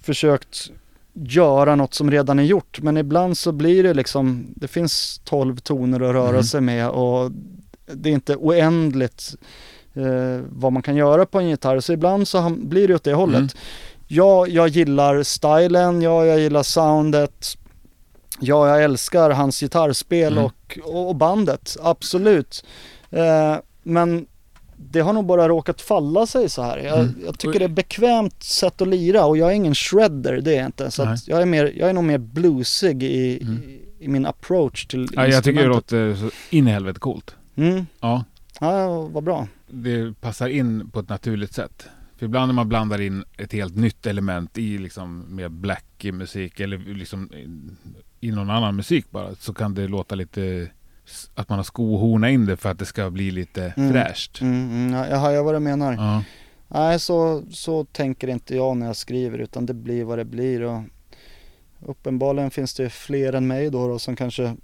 [0.00, 0.70] försökt
[1.14, 2.80] göra något som redan är gjort.
[2.82, 6.42] Men ibland så blir det liksom, det finns 12 toner att röra Mm.
[6.42, 7.30] sig med och
[7.86, 9.34] det är inte oändligt
[9.94, 11.80] eh, vad man kan göra på en gitarr.
[11.80, 13.36] Så ibland så blir det åt det hållet.
[13.38, 13.48] Mm.
[14.06, 17.58] Ja, jag gillar stilen, ja, jag gillar soundet.
[18.40, 20.44] Ja, jag älskar hans gitarrspel Mm.
[20.44, 20.78] och,
[21.08, 22.64] och bandet, absolut.
[23.10, 24.26] Eh, men
[24.76, 26.78] det har nog bara råkat falla sig så här.
[26.78, 27.14] Jag, Mm.
[27.24, 30.56] jag tycker det är bekvämt sätt att lira och jag är ingen shredder, det är
[30.56, 30.90] jag inte.
[30.90, 33.62] Så jag, är mer, jag är nog mer bluesig i, Mm.
[33.62, 37.34] i, i min approach till Ja, jag tycker det låter så in i helvete coolt.
[37.56, 37.86] Mm.
[38.00, 38.24] Ja,
[38.60, 39.48] Ja, vad bra.
[39.66, 41.86] det passar in på ett naturligt sätt.
[42.16, 46.60] För ibland när man blandar in ett helt nytt element i liksom mer black musik
[46.60, 47.30] eller liksom
[48.20, 50.68] i någon annan musik bara så kan det låta lite
[51.34, 53.92] att man har skohorna in det för att det ska bli lite Mm.
[53.92, 54.40] fräscht.
[54.40, 55.92] Mm, mm, ja, jag hör vad du menar.
[55.92, 56.22] Ja.
[56.68, 60.62] Nej, så, så tänker inte jag när jag skriver utan det blir vad det blir
[60.62, 60.82] och
[61.86, 64.56] uppenbarligen finns det fler än mig då, då som kanske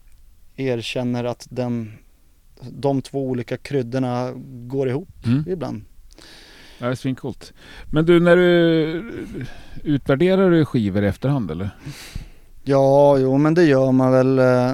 [0.56, 1.92] erkänner att den,
[2.70, 4.32] de två olika kryddorna
[4.66, 5.44] går ihop Mm.
[5.48, 5.84] ibland.
[6.78, 7.52] Ja, det är svincoolt.
[7.92, 9.12] Men du, när du
[9.84, 11.70] utvärderar du skivor i efterhand eller?
[12.64, 14.38] Ja, jo men det gör man väl.
[14.38, 14.72] Eh,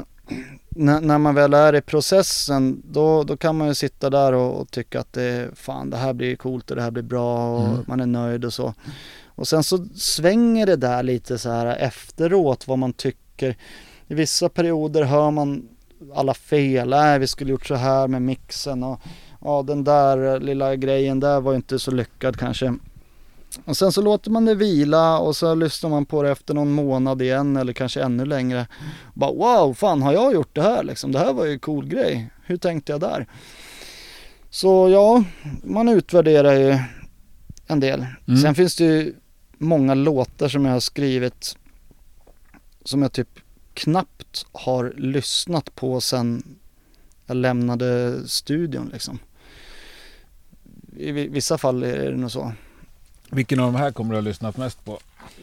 [0.68, 4.61] när, när man väl är i processen då, då kan man ju sitta där och,
[4.61, 7.66] och tycka att det, fan det här blir coolt och det här blir bra och
[7.68, 7.84] Mm.
[7.89, 8.74] man är nöjd och så.
[9.26, 13.57] Och sen så svänger det där lite så här efteråt vad man tycker.
[14.09, 15.68] I vissa perioder hör man
[16.15, 16.89] alla fel.
[16.89, 19.01] Nej, vi skulle gjort så här med mixen och
[19.41, 22.75] ja, den där lilla grejen där var inte så lyckad kanske.
[23.65, 26.73] Och sen så låter man det vila och så lyssnar man på det efter någon
[26.73, 28.67] månad igen eller kanske ännu längre.
[29.15, 31.13] Bara wow, fan har jag gjort det här liksom?
[31.13, 32.31] Det här var ju en cool grej.
[32.45, 33.27] Hur tänkte jag där?
[34.51, 35.25] Så ja,
[35.65, 36.79] man utvärderar ju
[37.67, 38.07] en del.
[38.29, 38.41] Mm.
[38.41, 39.15] Sen finns det ju
[39.59, 41.57] många låtar som jag har skrivit
[42.85, 43.29] som jag typ
[43.77, 46.43] knappt har lyssnat på sen
[47.27, 49.18] jag lämnade studion liksom.
[50.97, 52.53] I vi- vissa fall är det nog så.
[53.31, 54.99] Vilken av de här kommer du ha lyssnat mest på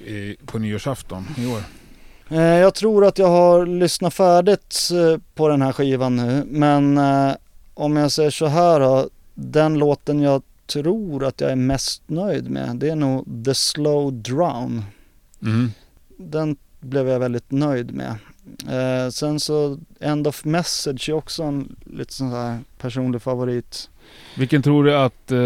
[0.06, 1.64] i, på nyårsafton i år?
[2.30, 6.98] Eh, Jag tror att jag har lyssnat färdigt eh, på den här skivan nu men
[6.98, 7.32] eh,
[7.74, 12.50] om jag säger så här då, den låten jag tror att jag är mest nöjd
[12.50, 14.84] med, det är nog The Slow Drown.
[15.42, 15.72] Mm.
[16.18, 18.16] Den blev jag väldigt nöjd med.
[18.70, 23.90] Eh, sen så End of Message är också en lite sån här personlig favorit.
[24.38, 25.38] Vilken tror du att eh,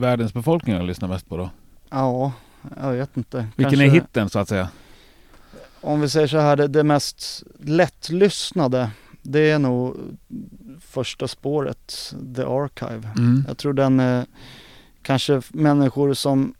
[0.00, 1.50] världens befolkning lyssnar mest på då?
[1.90, 2.32] Ja,
[2.80, 3.46] jag vet inte.
[3.56, 4.68] Vilken är hitten så att säga?
[5.80, 8.90] Om vi säger så här, det, det mest lättlyssnade,
[9.22, 9.96] det är nog
[10.80, 13.08] första spåret, The Archive.
[13.16, 13.44] Mm.
[13.48, 14.26] Jag tror den är
[15.02, 16.54] kanske människor som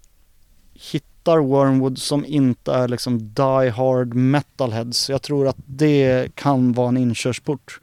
[0.75, 5.11] hittar Wormwood som inte är liksom die hard metalheads.
[5.11, 7.81] Jag tror att det kan vara en inkörsport.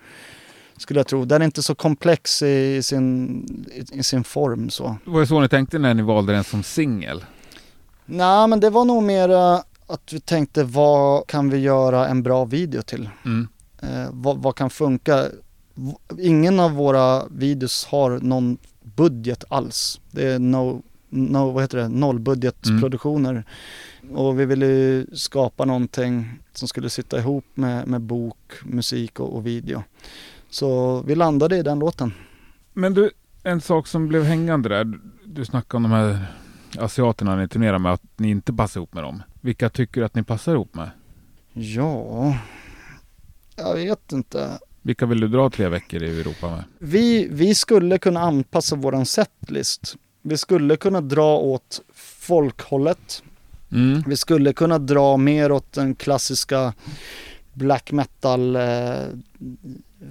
[0.77, 1.25] Skulle jag tro.
[1.25, 4.95] Den är inte så komplex i sin, i, i sin form så.
[5.05, 7.25] Var det så ni tänkte när ni valde den som singel?
[8.05, 9.29] Nej men det var nog mer
[9.87, 13.09] att vi tänkte vad kan vi göra en bra video till?
[13.25, 13.47] Mm.
[13.81, 15.25] Eh, vad, vad kan funka?
[16.19, 20.01] Ingen av våra videos har någon budget alls.
[20.11, 20.81] Det är no,
[21.13, 21.87] no, vad heter det?
[21.87, 23.43] nollbudgetproduktioner.
[24.13, 29.35] Och vi ville ju skapa någonting som skulle sitta ihop med, med bok, musik och,
[29.35, 29.83] och video.
[30.49, 32.13] Så vi landade i den låten.
[32.73, 33.11] Men du,
[33.43, 34.83] en sak som blev hängande där.
[34.83, 36.25] Du- Du snackade om de här
[36.77, 39.23] asiaterna ni turnerar med, att ni inte passar ihop med dem.
[39.41, 40.89] Vilka tycker du att ni passar ihop med?
[41.53, 42.37] Ja,
[43.55, 44.59] jag vet inte.
[44.81, 46.63] Vilka vill du dra tre veckor i Europa med?
[46.79, 49.95] Vi, vi skulle kunna anpassa våran setlist.
[50.25, 53.23] Vi skulle kunna dra åt folkhållet.
[53.71, 54.03] Mm.
[54.07, 56.73] Vi skulle kunna dra mer åt den klassiska
[57.53, 59.01] black metal eh,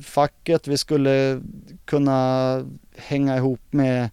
[0.02, 0.68] facket.
[0.68, 1.42] Vi skulle
[1.84, 2.64] kunna
[2.96, 4.10] hänga ihop med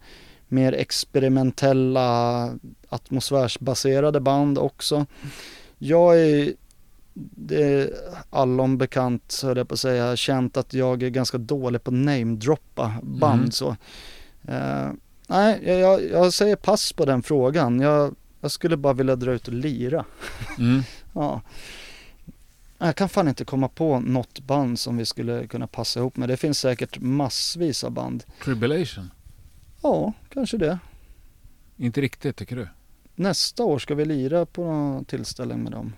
[0.48, 2.50] mer experimentella
[2.88, 5.06] atmosfärsbaserade band också.
[5.78, 6.52] Jag är,
[7.14, 7.90] det är
[8.30, 12.94] allom bekant, höll jag på att säga, känt att jag är ganska dålig på namedroppa
[13.02, 13.50] band Mm.
[13.50, 13.76] så.
[14.48, 14.88] Eh,
[15.30, 17.80] nej, jag, jag, säger pass på den frågan.
[17.80, 20.04] Jag, jag skulle bara vilja dra ut och lira.
[20.58, 20.82] Mm.
[21.14, 21.40] Ja.
[22.78, 26.28] Jag kan fan inte komma på något band som vi skulle kunna passa ihop med.
[26.28, 28.24] Det finns säkert massvis av band.
[28.44, 29.10] Tribulation?
[29.82, 30.78] Ja, kanske det.
[31.76, 32.68] Inte riktigt tycker du?
[33.14, 35.92] Nästa år ska vi lira på någon tillställning med dem.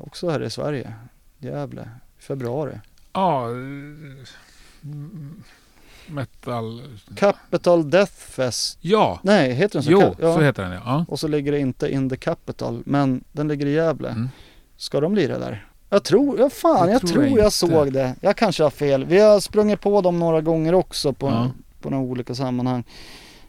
[0.00, 0.92] Också här i Sverige.
[1.38, 1.90] Gävle.
[2.18, 2.80] Februari.
[3.12, 3.56] Ja, eh,
[6.08, 6.82] metal...
[7.16, 8.78] Capital Death Fest.
[8.80, 9.90] Ja, Nej, heter den så?
[9.90, 10.34] jo, ja.
[10.34, 11.04] så heter den ja.
[11.08, 14.08] Och så ligger det inte in the capital, men den ligger i Gävle.
[14.08, 14.28] Mm.
[14.76, 15.66] Ska de lira där?
[15.90, 18.14] Jag tror, ja fan, Det jag tror tror jag jag, såg det.
[18.20, 19.04] Jag kanske har fel.
[19.04, 21.50] Vi har sprungit på dem några gånger också på, Ja.
[21.80, 22.84] på några olika sammanhang.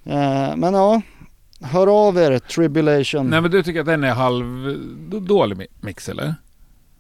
[0.04, 1.02] Eh, men ja,
[1.62, 3.30] hör av er, Tribulation.
[3.30, 4.46] Nej men du tycker att den är halv
[5.10, 6.36] då- dålig mi- mix eller?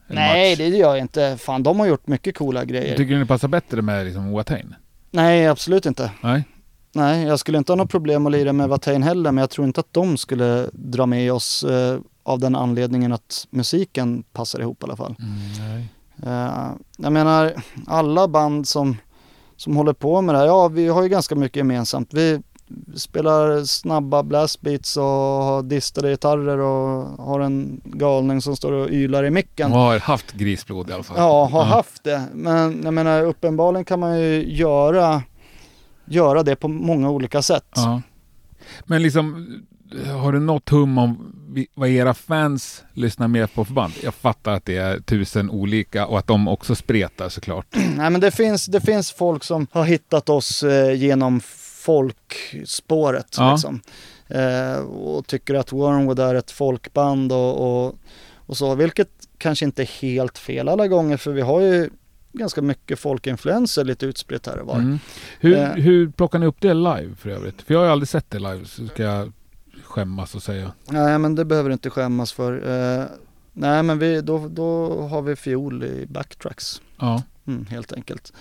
[0.10, 0.58] Eller Nej, match?
[0.58, 1.38] det gör jag inte.
[1.38, 2.98] Fan, de har gjort mycket coola grejer.
[2.98, 4.76] Tycker du det passar bättre med liksom Watain?
[5.12, 6.12] Nej, absolut inte.
[6.22, 6.44] Nej?
[6.94, 9.68] Nej, jag skulle inte ha något problem att lira med Watain heller, men jag tror
[9.68, 14.84] inte att de skulle dra med oss eh, av den anledningen att musiken passar ihop
[14.84, 15.16] i alla fall.
[15.20, 15.88] Mm, nej.
[16.24, 17.54] Eh, jag menar,
[17.88, 18.98] alla band som,
[19.56, 22.14] som håller på med det här, ja vi har ju ganska mycket gemensamt.
[22.14, 22.42] Vi
[22.96, 29.24] spelar snabba blastbeats och har distade gitarrer och har en galning som står och ylar
[29.26, 29.72] i micken.
[29.72, 31.18] De har haft grisblod i alla fall.
[31.18, 32.24] Ja, har haft det.
[32.34, 35.24] Men jag menar uppenbarligen kan man ju göra,
[36.06, 37.68] göra det på många olika sätt.
[37.76, 38.02] Ja.
[38.86, 39.48] Men liksom,
[40.22, 41.34] har du något hum om
[41.76, 43.94] vad era fans lyssnar mer på för band?
[44.04, 47.66] Jag fattar att det är tusen olika och att de också spretar såklart.
[47.96, 51.42] Nej men det finns, det finns folk som har hittat oss eh, genom
[51.88, 53.52] folkspåret Ja.
[53.52, 53.82] liksom.
[54.28, 57.96] Eh, och tycker att Wormwood är ett folkband och, och,
[58.36, 61.90] och så, vilket kanske inte är helt fel alla gånger för vi har ju
[62.34, 64.76] ganska mycket folkinfluenser lite utspritt här och var.
[64.76, 65.00] Mm.
[65.40, 65.70] Hur, Eh.
[65.70, 67.62] hur plockar ni upp det live för övrigt?
[67.62, 69.32] För jag har ju aldrig sett det live, så ska jag
[69.84, 70.72] skämmas och säga.
[70.90, 72.54] Nej men det behöver du inte skämmas för.
[73.00, 73.06] Eh,
[73.54, 76.82] nej men vi, då, då har vi fiol i backtracks.
[77.00, 77.24] Ja.
[77.48, 78.34] Mm, helt enkelt.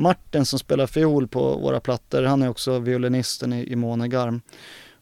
[0.00, 4.40] Martin som spelar fiol på våra plattor, han är också violinisten i, i Monegarm.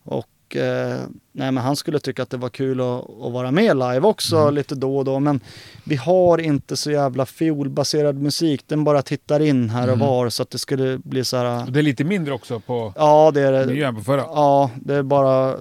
[0.04, 0.96] Och eh,
[1.32, 4.36] nej, men han skulle tycka att det var kul att, att vara med live också
[4.36, 4.54] Mm.
[4.54, 5.20] lite då och då.
[5.20, 5.40] Men
[5.84, 8.62] vi har inte så jävla fiolbaserad musik.
[8.66, 10.06] Den bara tittar in här och Mm.
[10.06, 11.66] var så att det skulle bli så här.
[11.66, 13.66] Och det är lite mindre också på Ja det är det.
[13.66, 14.20] nya än på förra.
[14.20, 15.56] Ja, det är bara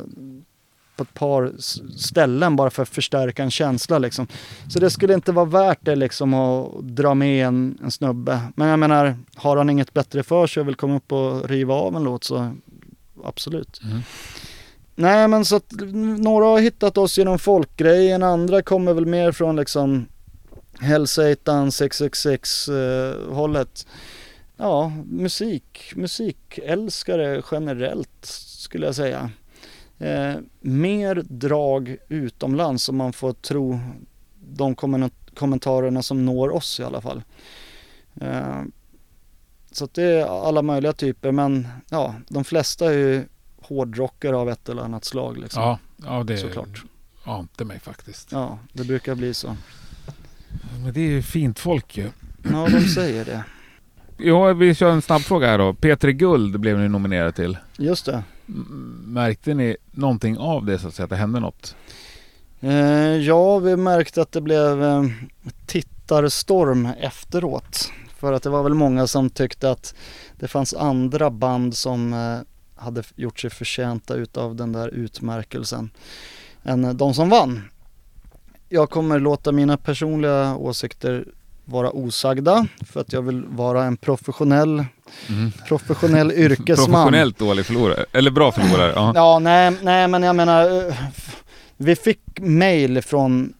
[0.97, 1.51] på ett par
[1.97, 4.27] ställen bara för att förstärka en känsla liksom.
[4.69, 8.41] Så det skulle inte vara värt det liksom att dra med en, en snubbe.
[8.55, 11.73] Men jag menar, har han inget bättre för sig och vill komma upp och riva
[11.73, 12.55] av en låt så
[13.23, 13.81] absolut.
[13.83, 14.01] Mm.
[14.95, 15.71] Nej men så att
[16.19, 20.05] några har hittat oss genom folkgrejen, andra kommer väl mer från liksom
[20.79, 23.87] Hell Satan 666 eh, hållet.
[24.57, 29.29] ja, musik, musikälskare generellt skulle jag säga.
[29.99, 33.79] Eh, mer drag utomlands om man får tro
[34.39, 34.75] de
[35.33, 37.23] kommentarerna som når oss i alla fall.
[38.21, 38.61] Eh,
[39.71, 43.23] så att det är alla möjliga typer men ja, de flesta är ju
[43.61, 45.63] hårdrockare av ett eller annat slag liksom.
[45.63, 46.83] Ja, ja det Såklart.
[47.23, 48.31] ante mig faktiskt.
[48.31, 49.55] Ja, det brukar bli så.
[50.83, 52.09] Men det är ju fint folk ju.
[52.51, 53.43] Ja, de säger det.
[54.19, 55.71] Ja, vi kör en snabb fråga här då.
[55.71, 57.57] P3 Guld blev ni nominerad till.
[57.77, 58.23] Just det.
[59.05, 61.75] Märkte ni någonting av det så att säga, att det hände något?
[62.59, 65.03] Eh, ja, vi märkte att det blev eh,
[65.65, 67.91] tittarstorm efteråt.
[68.17, 69.95] För att det var väl många som tyckte att
[70.35, 72.39] det fanns andra band som eh,
[72.83, 75.89] hade gjort sig förtjänta utav den där utmärkelsen
[76.63, 77.61] än eh, de som vann.
[78.69, 81.25] Jag kommer låta mina personliga åsikter
[81.67, 84.85] vara osagda för att jag vill vara en professionell,
[85.29, 85.51] mm.
[85.67, 86.85] professionell yrkesman.
[86.85, 88.93] Professionellt dålig förlorare, eller bra förlorare.
[88.95, 90.95] Ja, ja nej, nej men jag menar, eh,
[91.77, 93.53] vi fick mail från,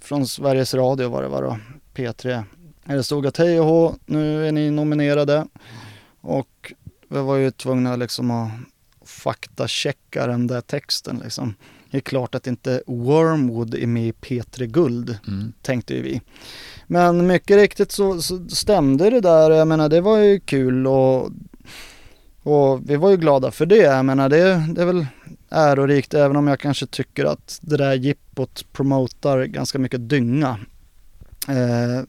[0.00, 1.58] från Sveriges Radio var det var då,
[1.94, 2.44] P3.
[2.84, 5.46] Det stod att hej och hå, nu är ni nominerade.
[6.20, 6.72] Och
[7.08, 8.50] vi var ju tvungna liksom att
[9.04, 11.54] faktachecka den där texten liksom.
[11.90, 15.52] Det är klart att inte Wormwood är med i P3 Guld, mm.
[15.62, 16.20] tänkte ju vi.
[16.86, 19.50] Men mycket riktigt så, så, stämde det där.
[19.50, 21.30] Jag menar det var ju kul och,
[22.42, 23.76] och vi var ju glada för det.
[23.76, 25.06] Jag menar det, det är väl
[25.48, 30.58] ärorikt även om jag kanske tycker att det där jippot promotar ganska mycket dynga.
[31.48, 32.02] Eh,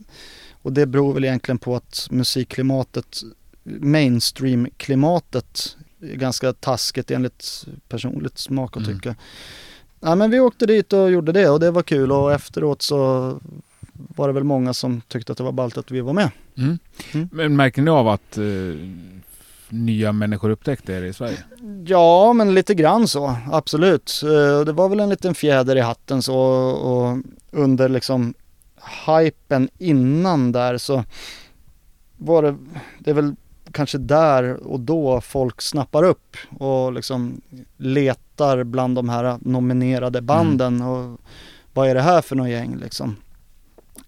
[0.62, 3.22] och det beror väl egentligen på att musikklimatet,
[3.64, 8.96] mainstream-klimatet är ganska taskigt enligt personligt smak och mm.
[8.96, 9.10] tycke.
[9.10, 9.20] Mm.
[10.00, 13.32] Ja, men vi åkte dit och gjorde det och det var kul och efteråt så
[13.98, 16.30] var det väl många som tyckte att det var ballt att vi var med.
[16.58, 16.80] Mm.
[17.14, 17.30] Mm.
[17.32, 18.76] Men märker ni av att uh,
[19.70, 21.38] nya människor upptäckte er i Sverige?
[21.86, 24.22] Ja, men lite grann så, absolut.
[24.24, 27.18] Uh, det var väl en liten fjäder i hatten så och
[27.52, 28.34] under liksom
[29.08, 31.04] hypen innan där så
[32.18, 32.56] var det,
[33.00, 33.36] det är väl
[33.72, 37.42] kanske där och då folk snappar upp och liksom
[37.78, 40.88] letar bland de här nominerade banden mm.
[40.88, 41.20] och
[41.74, 43.16] vad är det här för något gäng liksom.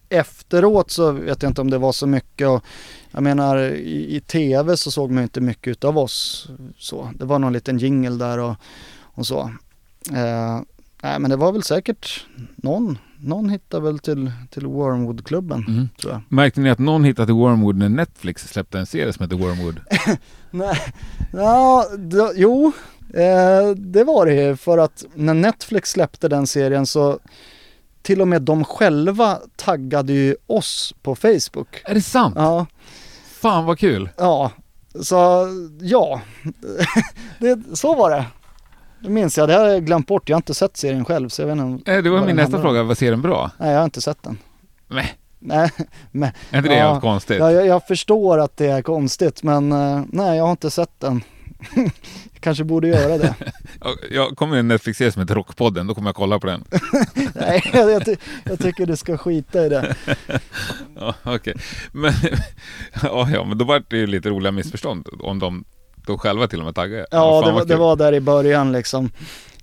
[0.10, 2.64] Efteråt så vet jag inte om det var så mycket och
[3.12, 7.12] jag menar i, i tv så såg man inte mycket utav oss så.
[7.16, 8.56] Det var någon liten jingle där och,
[9.02, 9.40] och så.
[10.12, 10.62] Eh,
[11.04, 15.90] nej men det var väl säkert någon någon hittar väl till, till Wormwood-klubben, mm.
[16.02, 16.22] tror jag.
[16.30, 19.80] Märkte ni att någon hittade till Wormwood när Netflix släppte en serie som heter Wormwood?
[20.52, 20.78] Nej,
[21.34, 22.72] ja, då, jo,
[23.14, 24.56] eh, det var det ju.
[24.56, 27.20] För att när Netflix släppte den serien så
[28.02, 31.82] till och med de själva taggade ju oss på Facebook.
[31.86, 32.36] Är det sant?
[32.38, 32.66] Ja.
[33.42, 34.10] Fan vad kul!
[34.18, 34.52] Ja,
[35.02, 35.48] så
[35.82, 36.22] ja,
[37.40, 38.26] det, så var det.
[39.00, 40.30] Det minns jag, det har jag glömt bort.
[40.30, 41.94] Jag har inte sett serien själv så jag vet inte.
[41.94, 43.52] Eh, det var min nästa fråga, var serien bra?
[43.58, 44.38] Nej, jag har inte sett den.
[44.88, 45.16] Nej.
[45.42, 45.72] Nej,
[46.12, 47.40] men, är inte det ja, konstigt?
[47.40, 51.00] Ja, jag, jag, förstår att det är konstigt men uh, nej, jag har inte sett
[51.00, 51.24] den.
[52.40, 53.36] kanske borde göra det.
[54.12, 56.64] jag kommer en Netflix-serie som heter Rockpodden, då kommer jag kolla på den.
[57.36, 59.96] nej, jag, jag, jag, tycker du ska skita i det.
[60.96, 61.54] ja, Okej, okay.
[61.92, 62.14] men,
[63.04, 65.66] ja, ja, men då var det ju lite roliga missförstånd om de
[65.96, 67.06] då själva till och med taggade?
[67.12, 69.12] Ja, det var, det var där i början liksom.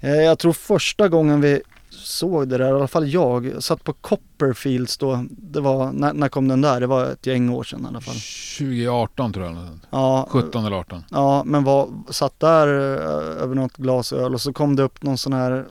[0.00, 1.60] Eh, jag tror första gången vi
[1.90, 5.24] såg det där, i alla fall jag, satt på Copperfields då.
[5.30, 6.80] Det var, när, när kom den där?
[6.80, 8.14] Det var ett gäng år sedan i alla fall.
[8.58, 9.56] 2018 tror jag.
[9.90, 11.04] Ja, 17 eller 18.
[11.10, 15.02] Ja, men var, satt där eh, över något glas öl och så kom det upp
[15.02, 15.66] någon sån här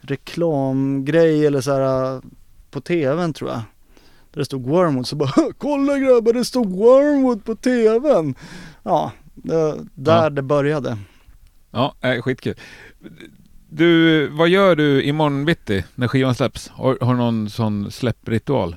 [0.00, 2.20] reklamgrej eller så här
[2.70, 3.62] på tvn tror jag.
[4.32, 8.34] Där det stod Wormwood så bara Kolla grabbar det stod Wormwood på tvn!
[8.82, 10.30] Ja, det, där ja.
[10.30, 10.98] det började.
[11.70, 12.54] Ja, äh, skitkul.
[13.72, 16.68] Du, vad gör du imorgon bitti när skivan släpps?
[16.68, 18.76] Har, har du någon sån släppritual?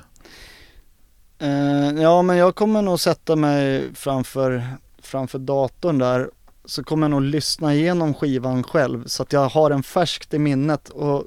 [1.42, 4.64] Uh, ja, men jag kommer nog sätta mig framför,
[5.02, 6.30] framför datorn där
[6.64, 10.38] så kommer jag nog lyssna igenom skivan själv så att jag har den färskt i
[10.38, 11.24] minnet och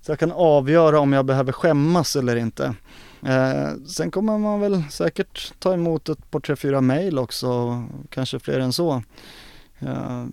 [0.00, 2.74] så jag kan avgöra om jag behöver skämmas eller inte.
[3.26, 8.38] Eh, sen kommer man väl säkert ta emot ett par tre, fyra mejl också, kanske
[8.38, 9.02] fler än så.
[9.78, 10.24] Eh,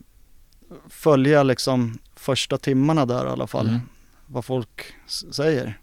[0.89, 3.81] följa liksom första timmarna där i alla fall, mm.
[4.27, 4.93] vad folk
[5.31, 5.79] säger.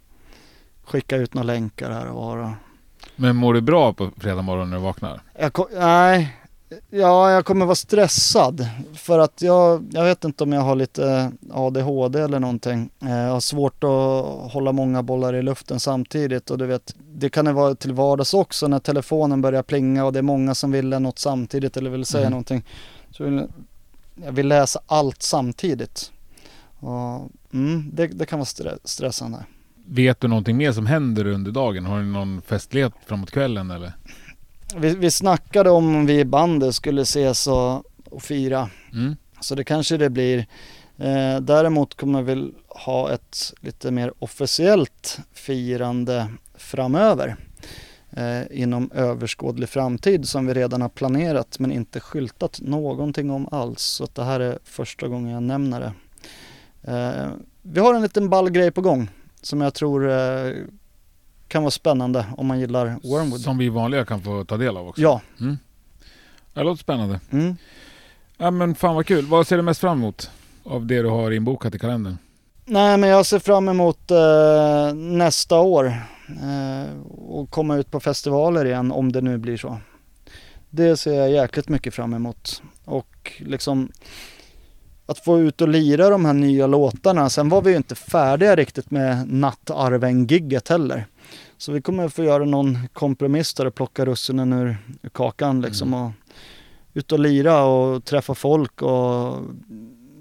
[0.84, 2.54] Skicka ut några länkar här och vara.
[3.16, 5.20] Men mår du bra på fredag morgon när du vaknar?
[5.38, 6.38] Jag, nej,
[6.90, 11.32] Ja, jag kommer vara stressad för att jag, jag vet inte om jag har lite
[11.52, 12.90] ADHD eller någonting.
[13.02, 17.30] Eh, jag har svårt att hålla många bollar i luften samtidigt och du vet, det
[17.30, 20.72] kan det vara till vardags också när telefonen börjar plinga och det är många som
[20.72, 22.30] vill något samtidigt eller vill säga mm.
[22.30, 22.64] någonting.
[23.10, 23.46] Så
[24.14, 26.12] jag vill läsa allt samtidigt.
[26.78, 29.44] Och, mm, det, det kan vara stressande.
[29.86, 31.84] Vet du någonting mer som händer under dagen?
[31.84, 33.92] Har ni någon festlighet framåt kvällen eller?
[34.76, 38.70] Vi, vi snackade om vi i bandet skulle ses och, och fira.
[38.92, 39.16] Mm.
[39.40, 40.38] Så det kanske det blir.
[40.96, 47.36] Eh, däremot kommer vi ha ett lite mer officiellt firande framöver.
[48.10, 53.82] Eh, inom överskådlig framtid som vi redan har planerat men inte skyltat någonting om alls.
[53.82, 55.92] Så det här är första gången jag nämner det.
[56.82, 57.30] Eh,
[57.62, 59.10] vi har en liten ball grej på gång
[59.42, 60.52] som jag tror eh,
[61.48, 63.40] kan vara spännande om man gillar Wormwood.
[63.40, 65.02] Som vi vanliga kan få ta del av också?
[65.02, 65.20] Ja.
[65.40, 65.58] Mm.
[66.54, 67.20] Det låter spännande.
[67.30, 67.56] Mm.
[68.36, 69.26] Ja men fan vad kul.
[69.26, 70.30] Vad ser du mest fram emot
[70.64, 72.18] av det du har inbokat i kalendern?
[72.64, 75.86] Nej men jag ser fram emot eh, nästa år
[76.28, 79.80] eh, och komma ut på festivaler igen om det nu blir så.
[80.70, 82.62] Det ser jag jäkligt mycket fram emot.
[82.84, 83.92] Och liksom
[85.08, 87.30] att få ut och lira de här nya låtarna.
[87.30, 91.06] Sen var vi ju inte färdiga riktigt med Nattarven-gigget heller.
[91.58, 95.94] Så vi kommer få göra någon kompromiss där och plocka russinen ur, ur kakan liksom.
[95.94, 96.06] Mm.
[96.06, 96.12] Och
[96.94, 99.36] ut och lira och träffa folk och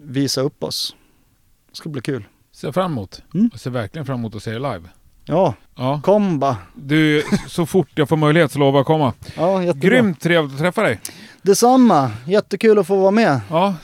[0.04, 0.96] visa upp oss.
[1.70, 2.24] Det ska bli kul.
[2.52, 3.22] Ser fram emot.
[3.34, 3.50] Mm.
[3.52, 4.90] Jag ser verkligen fram emot att se er live.
[5.26, 6.02] Ja, ja.
[6.04, 6.58] kom bara.
[6.76, 9.14] Du, så fort jag får möjlighet så lovar jag att komma.
[9.38, 9.90] Ja, jättebra.
[9.90, 11.00] Grymt trevligt att träffa dig.
[11.42, 12.12] Detsamma.
[12.28, 13.42] Jättekul att få vara med.
[13.50, 13.76] Ja,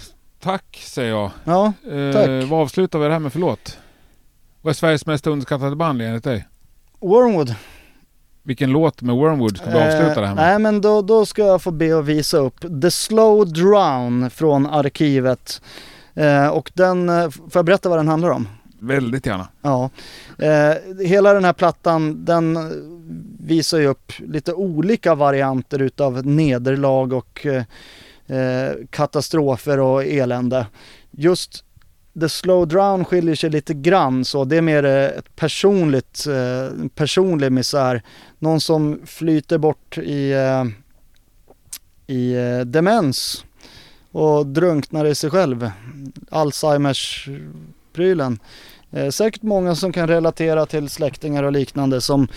[0.44, 1.32] tack säger jag.
[1.44, 2.50] Ja, eh, tack.
[2.50, 3.78] Vad avslutar vi det här med för låt?
[4.62, 6.48] Vad är Sveriges mest underskattade band enligt dig?
[7.00, 7.56] Wormwood.
[8.44, 10.44] Vilken låt med Wormwood ska vi eh, avsluta det här med?
[10.44, 14.66] Nej men då, då ska jag få be att visa upp The Slow Drown från
[14.66, 15.62] arkivet.
[16.14, 18.48] Eh, och den, eh, får jag berätta vad den handlar om?
[18.80, 19.48] Väldigt gärna.
[19.62, 19.90] Ja.
[20.38, 22.72] Eh, hela den här plattan den
[23.40, 27.46] visar ju upp lite olika varianter utav nederlag och
[28.28, 30.68] eh, katastrofer och elände.
[31.12, 31.64] Just
[32.20, 34.46] The Slow Drown skiljer sig lite grann så.
[34.46, 38.04] Det är mer eh, ett personligt, eh, personlig misär.
[38.40, 40.66] Någon som flyter bort i, eh,
[42.08, 43.46] i eh, demens
[44.12, 45.72] och drunknar i sig själv.
[46.30, 48.40] Alzheimers-prylen.
[48.94, 52.28] Eh, säkert många som kan relatera till släktingar och liknande som,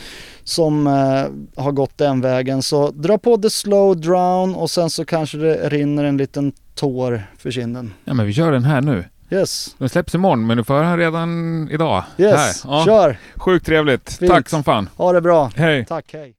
[0.44, 2.62] som eh, har gått den vägen.
[2.62, 7.22] Så dra på The Slow Drown och sen så kanske det rinner en liten tår
[7.38, 7.94] för kinden.
[8.04, 9.04] Ja men vi kör den här nu.
[9.30, 9.74] Yes.
[9.78, 12.04] Den släpps imorgon men du får höra redan idag.
[12.18, 12.84] Yes, ja.
[12.84, 13.18] kör!
[13.34, 14.12] Sjukt trevligt.
[14.12, 14.30] Fint.
[14.30, 14.88] Tack som fan.
[14.96, 15.50] Ha det bra.
[15.57, 15.84] Hej.
[15.88, 16.36] Tack, hej.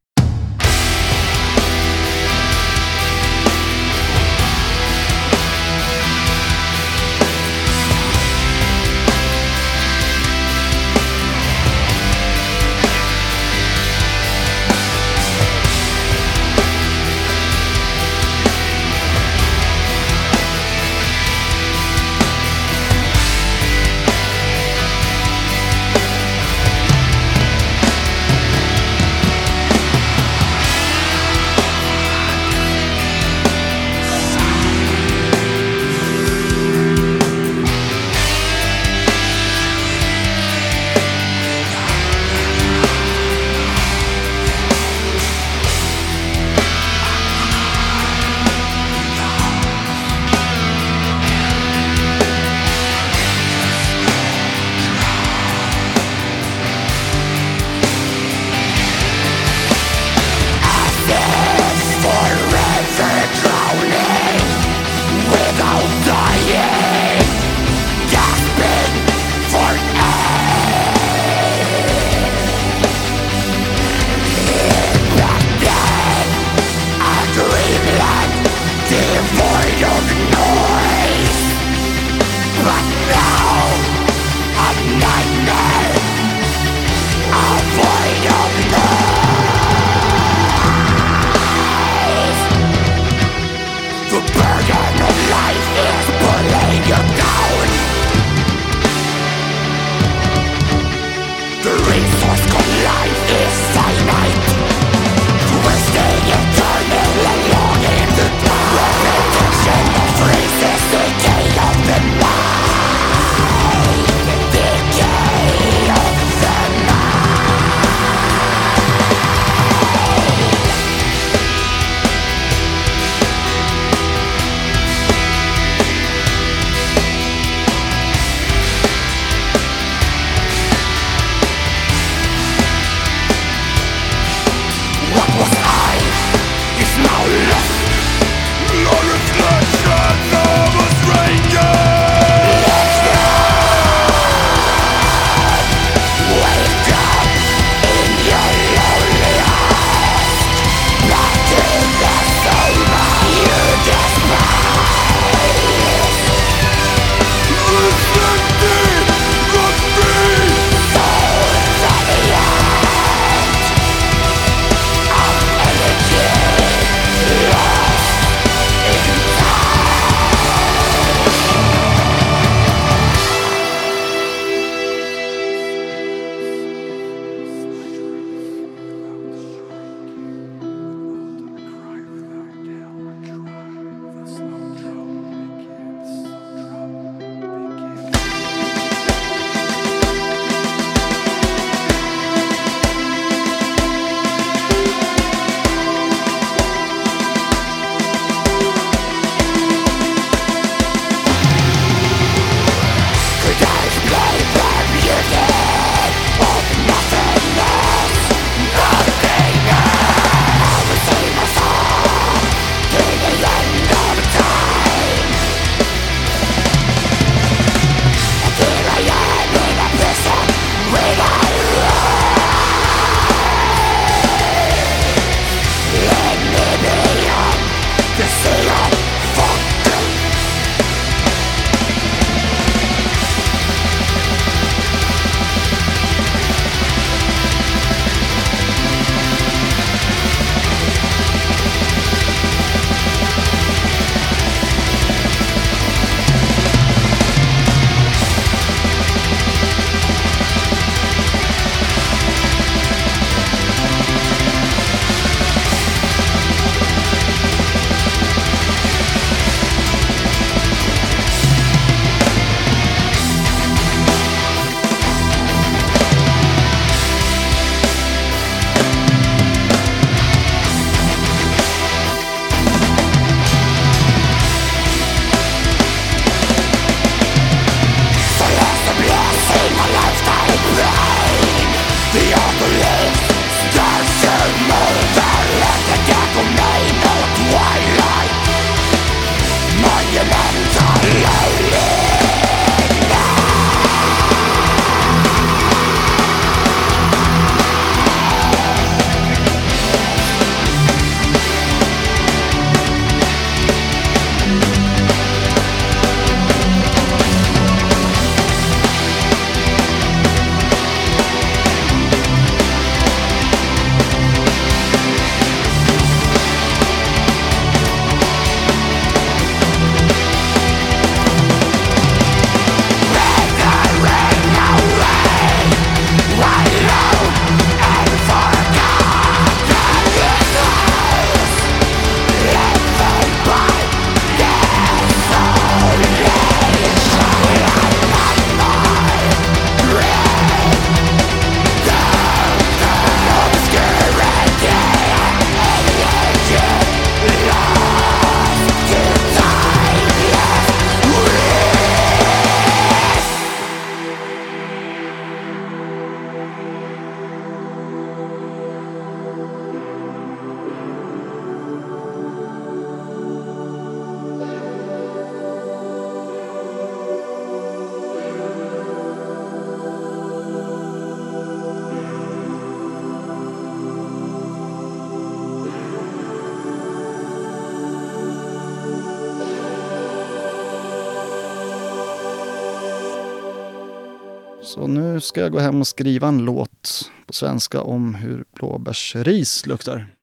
[385.37, 390.07] Ska jag gå hem och skriva en låt på svenska om hur blåbärsris luktar.